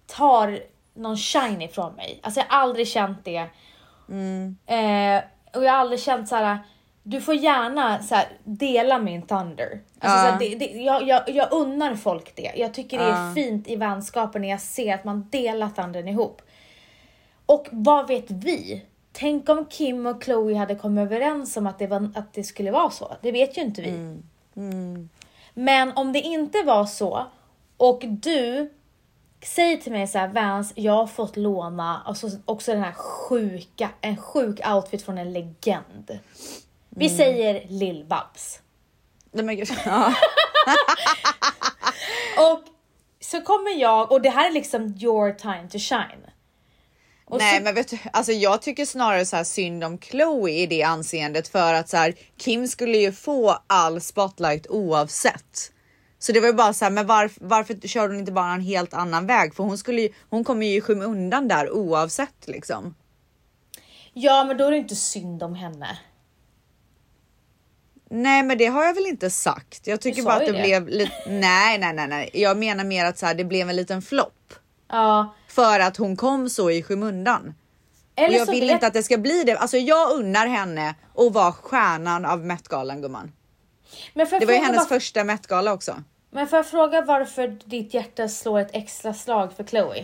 [0.06, 0.60] tar
[0.94, 2.20] någon shine ifrån mig.
[2.22, 3.46] Alltså jag har aldrig känt det.
[4.08, 4.56] Mm.
[4.66, 5.24] Eh,
[5.56, 6.58] och jag har aldrig känt så här.
[7.02, 9.80] Du får gärna så här, dela min thunder.
[9.98, 10.22] Alltså, Ja.
[10.24, 12.52] så här, det, det, jag, jag, jag unnar folk det.
[12.56, 13.32] Jag tycker det är Ja.
[13.34, 16.42] fint i vänskapen när jag ser att man delar thundern ihop.
[17.46, 18.82] Och vad vet vi?
[19.12, 22.70] Tänk om Kim och Chloe hade kommit överens om att det, var, att det skulle
[22.70, 23.16] vara så.
[23.22, 23.88] Det vet ju inte vi.
[24.56, 25.08] Mm.
[25.54, 27.26] Men om det inte var så
[27.76, 28.72] och du
[29.46, 33.90] säger till mig så här, Vans, jag har fått låna alltså också den här sjuka,
[34.00, 36.18] en sjuk outfit från en legend.
[36.88, 37.18] Vi Mm.
[37.18, 38.58] säger Lill-Babs.
[39.32, 39.68] Nej, men gud.
[39.84, 40.14] Ja.
[42.38, 42.60] Och
[43.20, 46.30] så kommer jag, och det här är liksom your time to shine.
[47.26, 50.50] Och Nej, så, men vet du, alltså jag tycker snarare så här synd om Chloe
[50.50, 55.72] i det anseendet för att så här Kim skulle ju få all spotlight oavsett.
[56.24, 58.60] Så det var ju bara så här, men varf, varför kör hon inte bara en
[58.60, 59.54] helt annan väg?
[59.54, 62.94] För hon skulle ju, hon kommer ju i skymundan där oavsett liksom.
[64.12, 65.98] Ja, men då är det inte synd om henne.
[68.10, 69.86] Nej, men det har jag väl inte sagt.
[69.86, 70.62] Jag tycker bara att det, det.
[70.62, 71.12] blev lite.
[71.28, 72.30] Nej, nej, nej, nej.
[72.32, 74.54] Jag menar mer att så här, det blev en liten flopp
[74.88, 75.34] Ja.
[75.48, 77.54] för att hon kom så i skymundan.
[78.16, 79.56] Och Eller jag så vill vet- inte att det ska bli det.
[79.58, 83.32] Alltså, jag unnar henne att vara stjärnan av Met-galan gumman.
[84.14, 86.02] jag Det var ju hennes varför- första Met-gala också.
[86.34, 89.98] Men får jag fråga varför ditt hjärta slår ett extra slag för Chloe?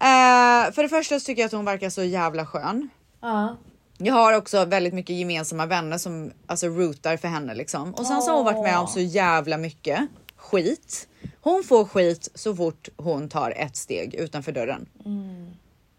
[0.00, 2.88] Eh, för det första så tycker jag att hon verkar så jävla skön.
[3.20, 3.56] Ja.
[3.98, 7.94] Jag har också väldigt mycket gemensamma vänner som alltså rootar för henne liksom.
[7.94, 10.00] Och sen så har hon varit med om så jävla mycket
[10.36, 11.08] skit.
[11.40, 14.88] Hon får skit så fort hon tar ett steg utanför dörren.
[15.04, 15.50] Mm.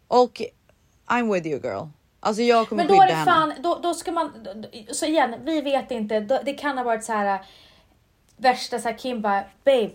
[0.07, 0.41] Och
[1.07, 1.88] I'm with you girl.
[2.19, 3.32] Alltså jag kommer Men då skydda är det henne.
[3.32, 4.32] fan, då, då ska man,
[4.91, 7.39] så igen, vi vet inte, det kan ha varit så här
[8.38, 9.91] värsta så här Kim bara, babe,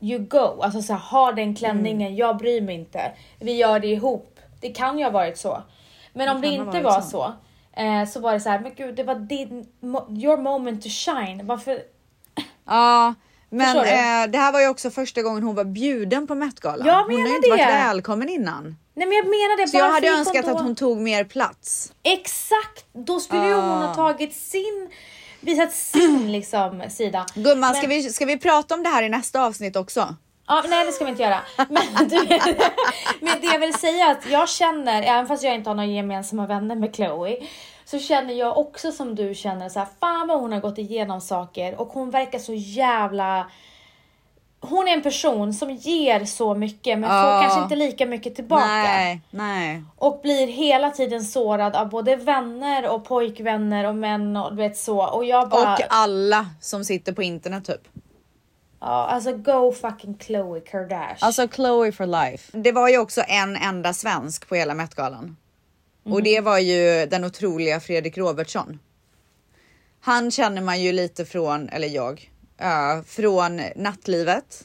[0.00, 2.16] you go, alltså så här, ha den klänningen, Mm.
[2.16, 4.40] jag bryr mig inte, vi gör det ihop.
[4.60, 5.62] Det kan ju ha varit så.
[6.12, 7.34] Men om det, kan ha inte varit var så.
[7.76, 9.66] så, eh, så var det så här, men gud, det var din,
[10.22, 11.78] your moment to shine, varför?
[12.66, 13.14] Ja,
[13.50, 16.86] men eh, det här var ju också första gången hon var bjuden på Met-galan.
[16.86, 17.66] Jag hon har menar ju inte varit det.
[17.66, 18.76] välkommen innan.
[18.94, 20.50] Nej men jag menar det, Så jag hade önskat då?
[20.56, 21.92] att hon tog mer plats.
[22.02, 22.84] Exakt!
[22.92, 23.94] Då skulle ju hon ha Ah.
[23.94, 24.90] tagit sin
[25.40, 27.26] visat sin liksom sida.
[27.34, 30.14] Gumman, ska, Men- vi, ska vi prata om det här i nästa avsnitt också?
[30.48, 31.40] Ja, nej det ska vi inte göra.
[31.56, 32.16] Men, du,
[33.20, 35.88] men det jag vill säga är att jag känner, även fast jag inte har några
[35.88, 37.36] gemensamma vänner med Chloe,
[37.84, 41.20] så känner jag också som du känner så här, fan vad hon har gått igenom
[41.20, 43.50] saker och hon verkar så jävla
[44.60, 48.66] hon är en person som ger så mycket men får kanske inte lika mycket tillbaka.
[48.66, 49.82] Nej, nej.
[49.96, 54.76] Och blir hela tiden sårad av både vänner och pojkvänner och män och du vet
[54.76, 55.06] så.
[55.06, 57.88] Och jag bara, Och alla som sitter på internet typ.
[58.80, 61.16] ja, alltså go fucking Chloe Kardashian.
[61.20, 62.58] Alltså Chloe for life.
[62.58, 65.36] Det var ju också en enda svensk på hela Met-galan.
[66.04, 68.78] Och det var ju den otroliga Fredrik Robertsson.
[70.00, 72.30] Han känner man ju lite från, eller jag,
[72.60, 74.62] äh, från nattlivet.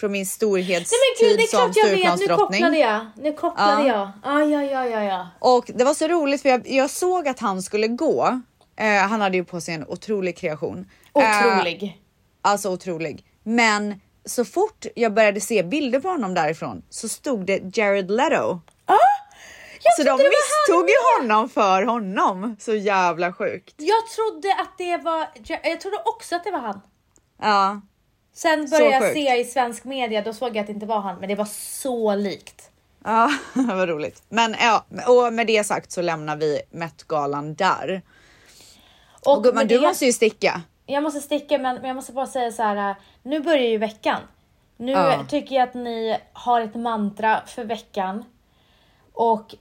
[0.00, 2.60] Från min storhetstid som vet, nu Stureplansdrottning.
[2.62, 3.06] kopplade jag.
[3.16, 4.12] Nu kopplade Ja.
[4.22, 4.32] jag.
[4.34, 5.28] Ah, ja, ja, ja, ja.
[5.38, 8.40] Och det var så roligt för jag, jag såg att han skulle gå.
[8.76, 10.90] Eh, han hade ju på sig en otrolig kreation.
[11.14, 12.02] Eh, Otrolig.
[12.42, 13.24] Alltså otrolig.
[13.42, 18.60] Men så fort jag började se bilder på honom därifrån så stod det Jared Leto.
[19.82, 22.56] jag Så de misstog ju honom för honom.
[22.60, 23.74] Så jävla sjukt.
[23.76, 25.28] Jag trodde att det var,
[25.62, 26.80] jag trodde också att det var han.
[27.40, 27.80] Ja,
[28.32, 31.18] Sen började jag se i svensk media, då såg jag att det inte var han,
[31.20, 32.70] men det var så likt.
[33.04, 34.22] ja vad roligt.
[34.28, 38.02] Men ja, och med det sagt så lämnar vi Met-galan där.
[39.26, 40.62] Och, gumman, med du det- måste ju sticka.
[40.86, 42.94] Jag måste sticka men, men jag måste bara säga så här.
[43.22, 44.20] Nu börjar ju veckan.
[44.76, 45.24] Nu Ja.
[45.28, 48.24] tycker jag att ni har ett mantra för veckan.
[49.12, 49.54] Och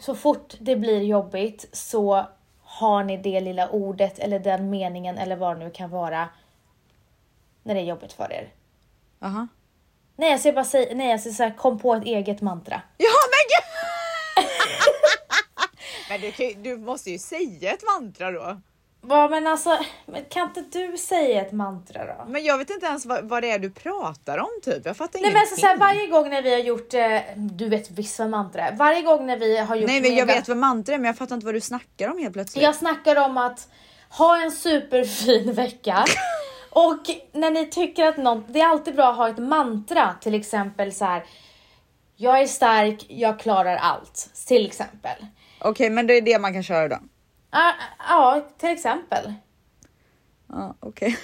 [0.00, 2.26] så fort det blir jobbigt så
[2.62, 6.28] har ni det lilla ordet eller den meningen eller vad det nu kan vara.
[7.62, 8.48] När det är jobbigt för er.
[9.22, 9.48] Aha.
[10.16, 12.82] Nej jag ska bara säga, nej jag ska säga kom på ett eget mantra.
[12.96, 14.48] Ja men gud!
[16.08, 18.60] men du, du måste ju säga ett mantra då.
[19.08, 22.24] Ja men alltså, men kan inte du säga ett mantra då?
[22.30, 24.86] Men jag vet inte ens vad, vad det är du pratar om typ.
[24.86, 27.68] Jag fattar Nej men alltså, så här, varje gång när vi har gjort, eh, du
[27.68, 28.76] vet visst vad mantra är.
[28.76, 31.06] Varje gång när vi har gjort Nej men jag mega- vet vad mantra är men
[31.06, 32.64] jag fattar inte vad du snackar om helt plötsligt.
[32.64, 33.68] Jag snackar om att
[34.08, 36.04] ha en superfin vecka.
[36.70, 37.00] Och
[37.32, 40.92] när ni tycker att något, det är alltid bra att ha ett mantra, till exempel
[40.92, 41.24] så här.
[42.16, 45.26] Jag är stark, jag klarar allt, till exempel.
[45.60, 46.98] Okej men det är det man kan köra då.
[47.50, 47.72] Ja,
[48.08, 49.34] ja till exempel.
[50.48, 51.18] Ja okej.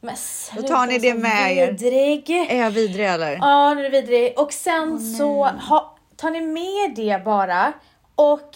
[0.00, 0.16] Men
[0.56, 1.66] Då tar ni det med er.
[1.72, 2.30] vidrig.
[2.30, 3.32] Är jag vidrig eller?
[3.32, 4.38] Ja, nu är det vidrig.
[4.38, 7.72] Och sen så ha, tar ni med det bara.
[8.14, 8.50] Och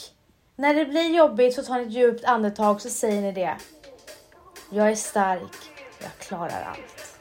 [0.56, 3.56] när det blir jobbigt så tar ni ett djupt andetag så säger ni det.
[4.70, 5.52] Jag är stark,
[6.04, 7.18] jag klarar allt.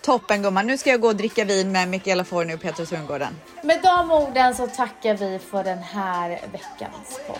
[0.00, 3.36] Toppen gumman, nu ska jag gå och dricka vin med Mikaela Forni och Petrus Hundgården.
[3.62, 7.36] Med de orden så tackar vi för den här veckans podd.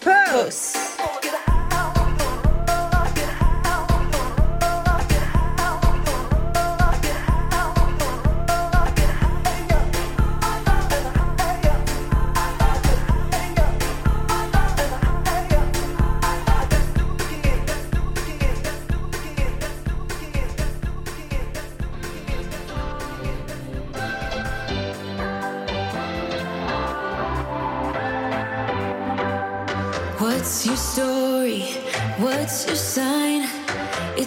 [0.00, 0.76] Puss!
[0.98, 1.33] What's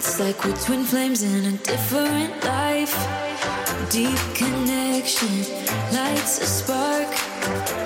[0.08, 2.96] It's like we're twin flames in a different life.
[3.90, 5.28] Deep connection
[5.92, 7.08] lights a spark.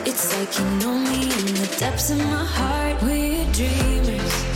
[0.06, 3.02] It's like you know me in the depths of my heart.
[3.02, 4.51] We're dreaming.